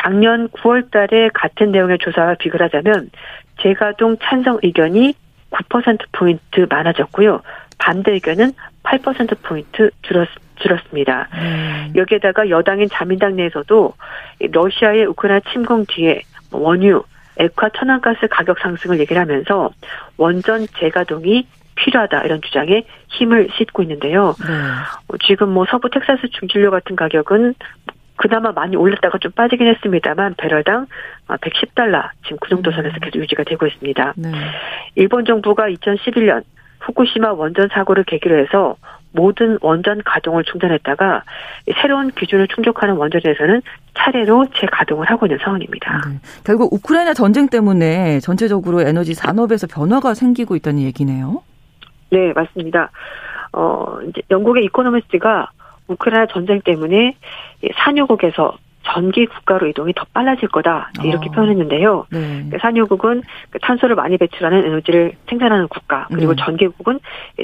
[0.01, 3.11] 작년 9월 달에 같은 내용의 조사와 비교를 하자면
[3.63, 5.15] 재가동 찬성 의견이
[5.51, 7.43] 9%포인트 많아졌고요.
[7.79, 11.29] 반대 의견은 8%포인트 줄었, 줄었습니다.
[11.35, 11.93] 음.
[11.97, 13.95] 여기에다가 여당인 자민당 내에서도
[14.41, 17.03] 러시아의 우크라이나 침공 뒤에 원유,
[17.37, 19.71] 액화 천연가스 가격 상승을 얘기를 하면서
[20.17, 21.47] 원전 재가동이
[21.77, 24.35] 필요하다 이런 주장에 힘을 싣고 있는데요.
[24.41, 25.17] 네.
[25.27, 27.55] 지금 뭐 서부 텍사스 중진료 같은 가격은
[28.19, 30.87] 그나마 많이 올랐다가 좀 빠지긴 했습니다만 배럴당
[31.29, 33.01] 110달러 아, 지금 그 정도 선에서 음.
[33.01, 34.14] 계속 유지가 되고 있습니다.
[34.16, 34.31] 네.
[34.97, 36.43] 일본 정부가 2011년
[36.81, 38.77] 후쿠시마 원전 사고를 계기로 해서
[39.12, 41.23] 모든 원전 가동을 중단했다가
[41.81, 43.62] 새로운 기준을 충족하는 원전에서는
[43.95, 46.03] 차례로 재가동을 하고 있는 상황입니다.
[46.09, 46.19] 네.
[46.45, 51.43] 결국 우크라이나 전쟁 때문에 전체적으로 에너지 산업에서 변화가 생기고 있다는 얘기네요.
[52.11, 52.91] 네, 맞습니다.
[53.53, 55.51] 어, 이제 영국의 이코노미스트가
[55.89, 57.14] 우크라이나 전쟁 때문에
[57.84, 58.57] 산유국에서
[58.91, 61.32] 전기 국가로 이동이 더 빨라질 거다 이렇게 어.
[61.32, 62.07] 표현했는데요.
[62.11, 62.51] 네.
[62.61, 66.43] 산유국은 그 탄소를 많이 배출하는 에너지를 생산하는 국가 그리고 네.
[66.45, 67.01] 전기국은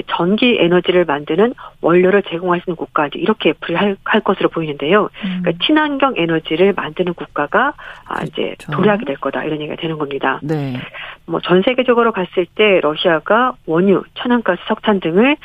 [0.07, 5.09] 전기 에너지를 만드는 원료를 제공할 수 있는 국가 이렇게 분리할 할 것으로 보이는데요.
[5.23, 5.41] 음.
[5.41, 7.73] 그러니까 친환경 에너지를 만드는 국가가
[8.07, 8.71] 아, 이제 그렇죠.
[8.71, 10.39] 도래하게 될 거다 이런 얘기가 되는 겁니다.
[10.43, 10.79] 네.
[11.27, 15.37] 뭐전 세계적으로 봤을 때 러시아가 원유, 천연가스, 석탄 등을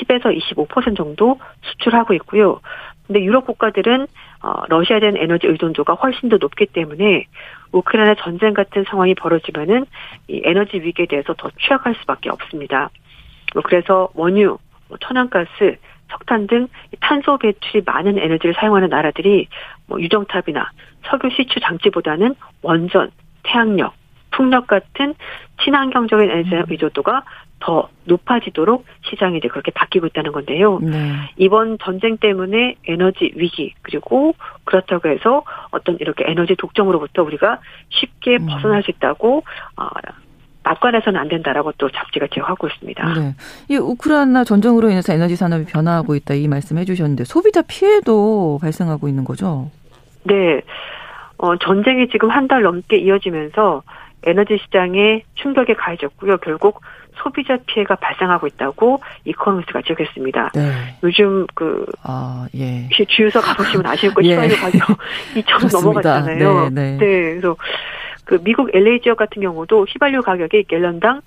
[0.00, 2.60] 10에서 25% 정도 수출하고 있고요.
[3.06, 4.06] 근데 유럽 국가들은
[4.42, 7.26] 어, 러시아에 대한 에너지 의존도가 훨씬 더 높기 때문에
[7.70, 9.86] 우크라이나 전쟁 같은 상황이 벌어지면은
[10.28, 12.90] 이 에너지 위기에 대해서 더 취약할 수밖에 없습니다.
[13.54, 15.76] 뭐 그래서 원유, 뭐 천연가스,
[16.10, 16.68] 석탄 등
[17.00, 19.46] 탄소 배출이 많은 에너지를 사용하는 나라들이
[19.86, 20.70] 뭐 유정탑이나
[21.04, 23.10] 석유 시추 장치보다는 원전,
[23.44, 23.94] 태양력,
[24.32, 25.14] 풍력 같은
[25.62, 26.64] 친환경적인 에너지 음.
[26.68, 27.22] 의존도가
[27.64, 30.80] 더 높아지도록 시장이 이제 그렇게 바뀌고 있다는 건데요.
[30.80, 31.12] 네.
[31.36, 34.34] 이번 전쟁 때문에 에너지 위기 그리고
[34.64, 38.46] 그렇다고 해서 어떤 이렇게 에너지 독점으로부터 우리가 쉽게 음.
[38.46, 39.44] 벗어날 수 있다고
[39.76, 39.86] 어,
[40.64, 43.14] 낙관해서는 안 된다라고 또 잡지가 제고하고 있습니다.
[43.14, 43.34] 네.
[43.68, 49.22] 이 우크라이나 전쟁으로 인해서 에너지 산업이 변화하고 있다 이 말씀해 주셨는데 소비자 피해도 발생하고 있는
[49.24, 49.70] 거죠?
[50.24, 50.62] 네.
[51.38, 53.82] 어, 전쟁이 지금 한 달 넘게 이어지면서
[54.24, 56.38] 에너지 시장에 충격이 가해졌고요.
[56.38, 56.80] 결국
[57.16, 60.50] 소비자 피해가 발생하고 있다고 이코노미스가 지적했습니다.
[60.54, 60.72] 네.
[61.02, 62.88] 요즘 그 아, 예.
[63.08, 64.32] 주유소 가보시면 아실 거예요.
[64.32, 64.98] 휘발유 가격
[65.34, 66.70] 2천 원 넘어갔잖아요.
[66.70, 66.96] 네, 네.
[66.96, 67.56] 네, 그래서
[68.24, 71.20] 그 미국 LA 지역 같은 경우도 휘발유 가격이 갤런당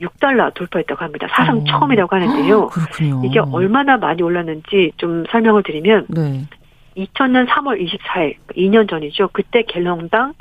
[0.00, 1.26] 6달러 돌파했다고 합니다.
[1.30, 1.64] 사상 오.
[1.64, 2.66] 처음이라고 하는데요.
[2.68, 3.22] 그렇군요.
[3.24, 6.44] 이게 얼마나 많이 올랐는지 좀 설명을 드리면 네.
[6.96, 9.28] 2000년 3월 24일 2년 전이죠.
[9.32, 10.34] 그때 갤런당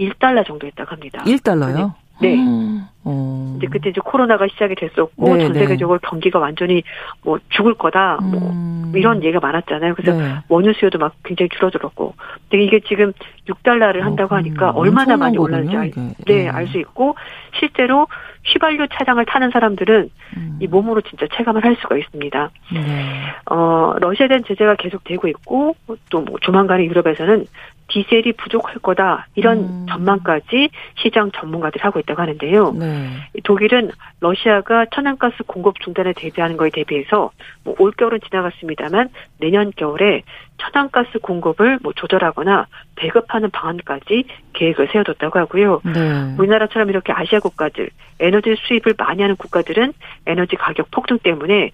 [0.00, 1.22] 1달러 정도 했다고 합니다.
[1.24, 1.92] 1달러요?
[2.20, 2.34] 네.
[2.34, 2.84] 음.
[3.02, 3.54] 어.
[3.56, 5.60] 이제 그때 이제 코로나가 시작이 됐었고 네, 전 네.
[5.60, 6.08] 세계적으로 네.
[6.08, 6.82] 경기가 완전히
[7.22, 8.92] 뭐 죽을 거다 뭐 음.
[8.94, 9.94] 이런 얘기가 많았잖아요.
[9.94, 10.34] 그래서 네.
[10.48, 12.14] 원유 수요도 막 굉장히 줄어들었고,
[12.50, 13.12] 근데 이게 지금
[13.48, 16.48] 6달러를 한다고 어, 하니까 얼마나 많이 올랐는지 알, 네, 네.
[16.48, 17.16] 알 수 있고
[17.58, 18.06] 실제로
[18.44, 20.58] 휘발유 차량을 타는 사람들은 음.
[20.60, 22.50] 이 몸으로 진짜 체감을 할 수가 있습니다.
[22.74, 23.22] 네.
[23.50, 25.74] 어, 러시아에 대한 제재가 계속되고 있고
[26.10, 27.46] 또 뭐 조만간에 유럽에서는
[27.90, 29.86] 디젤이 부족할 거다 이런 음.
[29.88, 32.72] 전망까지 시장 전문가들이 하고 있다고 하는데요.
[32.72, 33.08] 네.
[33.44, 37.30] 독일은 러시아가 천연가스 공급 중단에 대비하는 거에 대비해서
[37.64, 40.22] 뭐 올겨울은 지나갔습니다만 내년 겨울에
[40.60, 45.80] 천연가스 공급을 뭐 조절하거나 배급하는 방안까지 계획을 세워뒀다고 하고요.
[45.84, 46.34] 네.
[46.38, 47.88] 우리나라처럼 이렇게 아시아 국가들
[48.22, 49.94] 에너지 수입을 많이 하는 국가들은
[50.26, 51.70] 에너지 가격 폭등 때문에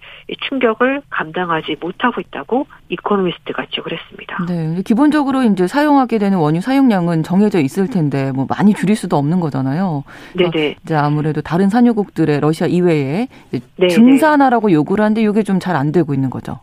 [0.47, 4.45] 충격을 감당하지 못하고 있다고 이코노미스트가 지적을 했습니다.
[4.47, 9.41] 네, 기본적으로 이제 사용하게 되는 원유 사용량은 정해져 있을 텐데 뭐 많이 줄일 수도 없는
[9.41, 10.05] 거잖아요.
[10.35, 10.75] 네, 네.
[10.85, 16.13] 이제 아무래도 다른 산유국들의 러시아 이외에 네, 증산하라고 요구를 하는데 이게 좀 잘 안 되고
[16.13, 16.59] 있는 거죠.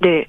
[0.00, 0.26] 네.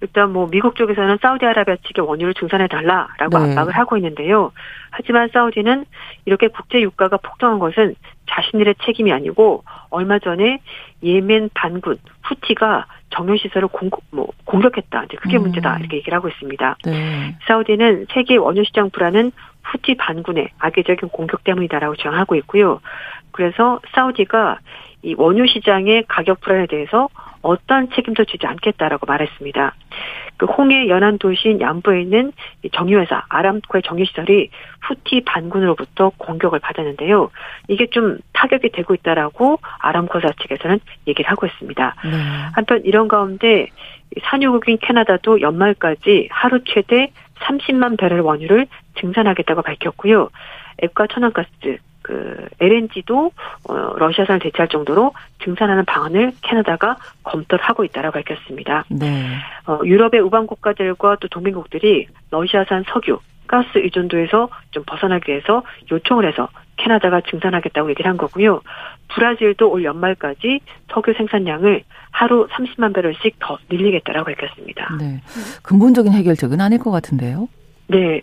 [0.00, 3.50] 일단 뭐 미국 쪽에서는 사우디아라비아 측에 원유를 증산해 달라라고 네.
[3.50, 4.52] 압박을 하고 있는데요.
[4.90, 5.84] 하지만 사우디는
[6.24, 7.94] 이렇게 국제 유가가 폭등한 것은
[8.28, 10.60] 자신들의 책임이 아니고 얼마 전에
[11.02, 15.04] 예멘 반군 후티가 정유 시설을 공격, 뭐 공격했다.
[15.04, 15.42] 이제 그게 음.
[15.42, 16.76] 문제다 이렇게 얘기를 하고 있습니다.
[16.84, 17.36] 네.
[17.46, 19.32] 사우디는 세계 원유 시장 불안은
[19.64, 22.80] 후티 반군의 악의적인 공격 때문이다라고 주장하고 있고요.
[23.30, 24.58] 그래서 사우디가
[25.02, 27.08] 이 원유 시장의 가격 불안에 대해서
[27.42, 29.74] 어떤 책임도 지지 않겠다라고 말했습니다.
[30.36, 32.32] 그 홍해 연안 도시인 양부에 있는
[32.72, 34.50] 정유회사 아람코의 정유시설이
[34.82, 37.30] 후티 반군으로부터 공격을 받았는데요.
[37.68, 41.94] 이게 좀 타격이 되고 있다라고 아람코사 측에서는 얘기를 하고 있습니다.
[42.04, 42.10] 네.
[42.54, 43.68] 한편 이런 가운데
[44.24, 48.66] 산유국인 캐나다도 연말까지 하루 최대 30만 배럴 원유를
[49.00, 50.30] 증산하겠다고 밝혔고요.
[50.82, 53.32] 앱과 천연가스 그 LNG도
[53.68, 58.84] 어, 러시아산을 대체할 정도로 증산하는 방안을 캐나다가 검토를 하고 있다라고 밝혔습니다.
[58.88, 59.26] 네.
[59.66, 66.48] 어, 유럽의 우방 국가들과 또 동맹국들이 러시아산 석유, 가스 의존도에서 좀 벗어나기 위해서 요청을 해서
[66.76, 68.62] 캐나다가 증산하겠다고 얘기를 한 거고요.
[69.14, 70.60] 브라질도 올 연말까지
[70.92, 74.96] 석유 생산량을 하루 30만 배럴씩 더 늘리겠다라고 밝혔습니다.
[74.98, 75.20] 네.
[75.62, 77.48] 근본적인 해결책은 아닐 것 같은데요.
[77.92, 78.22] 네.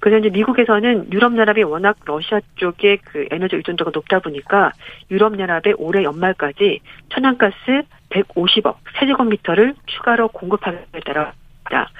[0.00, 4.72] 그래서 이제 미국에서는 유럽연합이 워낙 러시아 쪽에 그 에너지 의존도가 높다 보니까
[5.10, 11.32] 유럽연합에 올해 연말까지 천연가스 150억 세제곱미터를 추가로 공급하겠다라
[11.64, 11.90] 합니다.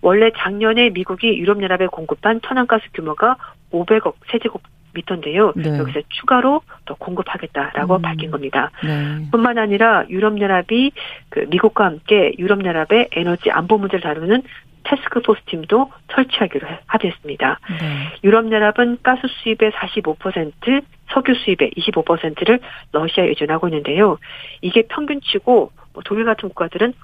[0.00, 3.36] 원래 작년에 미국이 유럽연합에 공급한 천연가스 규모가
[3.70, 4.62] 500억 세제곱
[4.94, 5.52] 미터인데요.
[5.56, 5.78] 네.
[5.78, 8.02] 여기서 추가로 더 공급하겠다라고 음.
[8.02, 8.70] 밝힌 겁니다.
[8.84, 9.26] 네.
[9.30, 10.92] 뿐만 아니라 유럽연합이
[11.30, 14.42] 그 미국과 함께 유럽연합의 에너지 안보 문제를 다루는
[14.84, 17.58] 테스크포스 팀도 설치하기로 합의했습니다.
[17.80, 18.12] 네.
[18.24, 22.60] 유럽연합은 가스 수입의 45%, 석유 수입의 25%를
[22.92, 24.18] 러시아에 의존하고 있는데요.
[24.60, 26.94] 이게 평균치고 뭐 독일 같은 국가들은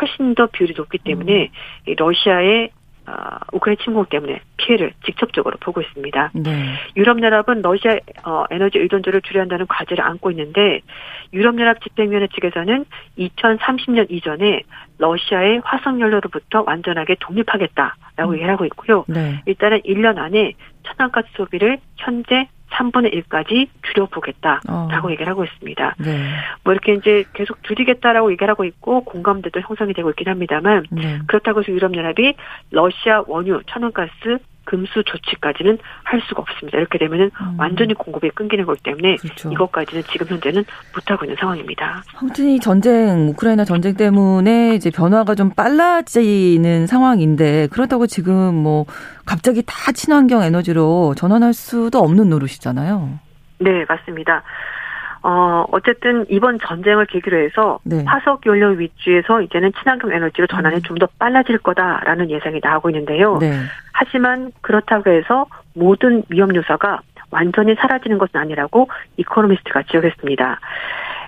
[0.00, 1.50] 훨씬 더 비율이 높기 때문에
[1.88, 1.94] 음.
[1.96, 2.70] 러시아의
[3.08, 6.30] 어, 우크라이나 침공 때문에 피해를 직접적으로 보고 있습니다.
[6.34, 6.74] 네.
[6.96, 10.80] 유럽연합은 러시아 어, 에너지 의존도를 줄여야 한다는 과제를 안고 있는데
[11.32, 12.84] 유럽연합 집행위원회 측에서는
[13.18, 14.62] 2030년 이전에
[14.98, 18.34] 러시아의 화석연료로부터 완전하게 독립하겠다라고 음.
[18.34, 19.04] 얘기를 하고 있고요.
[19.08, 19.40] 네.
[19.46, 20.52] 일단은 1년 안에
[20.84, 25.10] 천연가스 소비를 현재 3분의 1까지 줄여보겠다라고 어.
[25.10, 25.94] 얘기를 하고 있습니다.
[25.98, 26.30] 네.
[26.64, 31.18] 뭐 이렇게 이제 계속 줄이겠다라고 얘기를 하고 있고 공감대도 형성이 되고 있긴 합니다만 네.
[31.26, 32.34] 그렇다고 해서 유럽연합이
[32.70, 34.38] 러시아 원유, 천연가스
[34.68, 36.76] 금수 조치까지는 할 수가 없습니다.
[36.76, 37.54] 이렇게 되면은 음.
[37.58, 39.50] 완전히 공급이 끊기는 거기 때문에 그렇죠.
[39.50, 40.62] 이것까지는 지금 현재는
[40.94, 42.02] 못하고 있는 상황입니다.
[42.20, 48.84] 아무튼 이 전쟁, 우크라이나 전쟁 때문에 이제 변화가 좀 빨라지는 상황인데 그렇다고 지금 뭐
[49.24, 53.18] 갑자기 다 친환경 에너지로 전환할 수도 없는 노릇이잖아요.
[53.60, 54.42] 네, 맞습니다.
[55.22, 58.04] 어, 어쨌든 이번 전쟁을 계기로 해서 네.
[58.06, 60.82] 화석 연료 위주에서 이제는 친환경 에너지로 전환이 음.
[60.82, 63.38] 좀더 빨라질 거다라는 예상이 나오고 있는데요.
[63.38, 63.52] 네.
[63.92, 67.00] 하지만 그렇다고 해서 모든 위험 요소가
[67.30, 70.60] 완전히 사라지는 것은 아니라고 이코노미스트가 지적했습니다.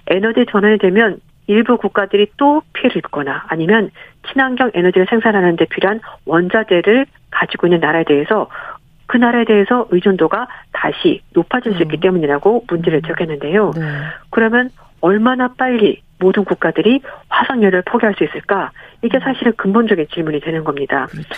[0.07, 3.91] 에너지 전환이 되면 일부 국가들이 또 피해를 입거나 아니면
[4.28, 8.49] 친환경 에너지를 생산하는 데 필요한 원자재를 가지고 있는 나라에 대해서
[9.11, 12.00] 그 나라에 대해서 의존도가 다시 높아질 수 있기 음.
[12.00, 13.72] 때문이라고 문제를 지적했는데요.
[13.74, 13.82] 네.
[14.30, 18.70] 그러면 얼마나 빨리 모든 국가들이 화석연료를 포기할 수 있을까?
[19.02, 19.20] 이게 음.
[19.20, 21.08] 사실은 근본적인 질문이 되는 겁니다.
[21.11, 21.28] 그렇죠.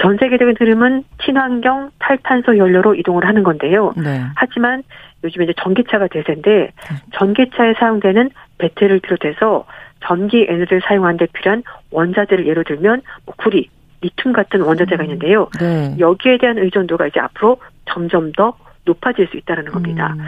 [0.00, 3.92] 전 세계적인 흐름은 친환경 탈탄소 연료로 이동을 하는 건데요.
[3.96, 4.20] 네.
[4.34, 4.82] 하지만
[5.22, 6.72] 요즘에 이제 전기차가 대세인데
[7.12, 9.66] 전기차에 사용되는 배터리를 비롯해서
[10.00, 11.62] 전기 에너지를 사용하는 데 필요한
[11.92, 13.68] 원자재를 예로 들면 뭐 구리,
[14.04, 15.04] 리튬 같은 원자재가 음.
[15.04, 15.48] 있는데요.
[15.58, 15.96] 네.
[15.98, 20.14] 여기에 대한 의존도가 이제 앞으로 점점 더 높아질 수 있다는 겁니다.
[20.18, 20.24] 음.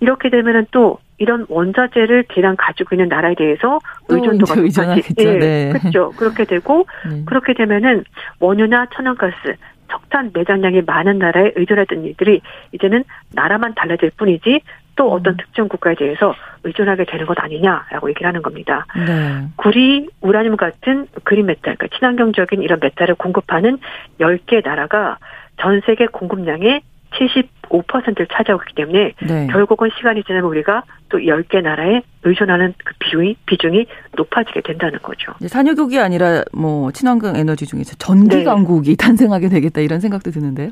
[0.00, 5.72] 이렇게 되면은 또 이런 원자재를 대량 가지고 있는 나라에 대해서 의존도가 높아지, 예, 네.
[5.72, 6.12] 그렇죠.
[6.16, 7.22] 그렇게 되고 네.
[7.24, 8.04] 그렇게 되면은
[8.38, 9.56] 원유나 천연가스,
[9.90, 12.40] 석탄 매장량이 많은 나라에 의존하던 일들이
[12.72, 14.60] 이제는 나라만 달라질 뿐이지
[14.96, 15.12] 또 음.
[15.12, 16.34] 어떤 특정 국가에 대해서
[16.64, 18.86] 의존하게 되는 것 아니냐라고 얘기를 하는 겁니다.
[18.96, 19.46] 네.
[19.56, 23.78] 구리, 우라늄 같은 그린 메탈, 그러니까 친환경적인 이런 메탈을 공급하는
[24.20, 25.18] 10개 나라가
[25.60, 26.82] 전 세계 공급량의
[27.12, 29.46] 75%를 차지하고 있기 때문에 네.
[29.50, 33.86] 결국은 시간이 지나면 우리가 또 10개 나라에 의존하는 그 비중이, 비중이
[34.16, 35.32] 높아지게 된다는 거죠.
[35.46, 38.44] 산유국이 아니라 뭐 친환경 에너지 중에서 전기 네.
[38.44, 38.96] 강국이 네.
[39.02, 40.70] 탄생하게 되겠다 이런 생각도 드는데요.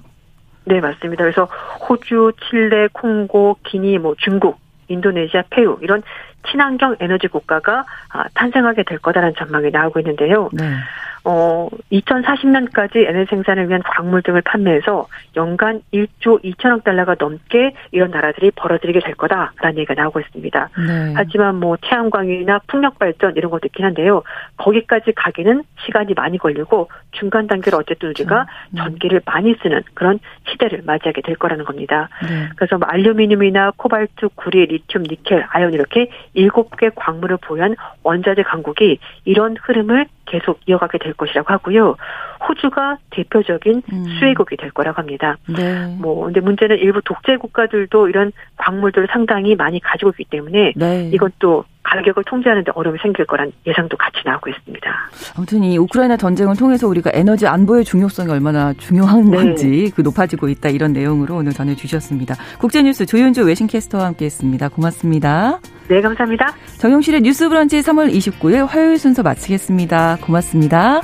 [0.64, 1.24] 네, 맞습니다.
[1.24, 1.44] 그래서
[1.88, 4.58] 호주, 칠레, 콩고, 기니, 뭐 중국,
[4.88, 6.02] 인도네시아, 페루 이런
[6.50, 10.50] 친환경 에너지 국가가 아, 탄생하게 될 거다라는 전망이 나오고 있는데요.
[10.52, 10.64] 네.
[11.26, 18.50] 어, 2040년까지 에너지 생산을 위한 광물 등을 판매해서 연간 1조 2천억 달러가 넘게 이런 나라들이
[18.50, 20.68] 벌어들이게 될 거다라는 얘기가 나오고 있습니다.
[20.76, 21.12] 네.
[21.16, 24.22] 하지만 뭐 태양광이나 풍력 발전 이런 것도 있긴 한데요.
[24.58, 28.82] 거기까지 가기는 시간이 많이 걸리고 중간 단계로 어쨌든 우리가 네.
[28.82, 30.18] 전기를 많이 쓰는 그런
[30.50, 32.10] 시대를 맞이하게 될 거라는 겁니다.
[32.22, 32.50] 네.
[32.56, 38.98] 그래서 뭐 알루미늄이나 코발트, 구리, 리튬, 니켈, 아연 이렇게 일곱 개 광물을 보유한 원자재 강국이
[39.24, 41.96] 이런 흐름을 계속 이어가게 될 것이라고 하고요.
[42.48, 44.04] 호주가 대표적인 음.
[44.18, 45.36] 수혜국이 될 거라고 합니다.
[45.48, 45.96] 네.
[45.98, 51.10] 뭐 근데 문제는 일부 독재 국가들도 이런 광물들을 상당히 많이 가지고 있기 때문에 네.
[51.12, 54.90] 이것도 가격을 통제하는데 어려움이 생길 거란 예상도 같이 나오고 있습니다.
[55.36, 59.36] 아무튼 이 우크라이나 전쟁을 통해서 우리가 에너지 안보의 중요성이 얼마나 중요한 네.
[59.36, 62.34] 건지 그 높아지고 있다 이런 내용으로 오늘 전해주셨습니다.
[62.58, 64.68] 국제뉴스 조윤주 외신캐스터와 함께했습니다.
[64.70, 65.60] 고맙습니다.
[65.88, 66.54] 네, 감사합니다.
[66.78, 70.16] 정용실의 뉴스브런치 3월 29일 화요일 순서 마치겠습니다.
[70.22, 71.02] 고맙습니다.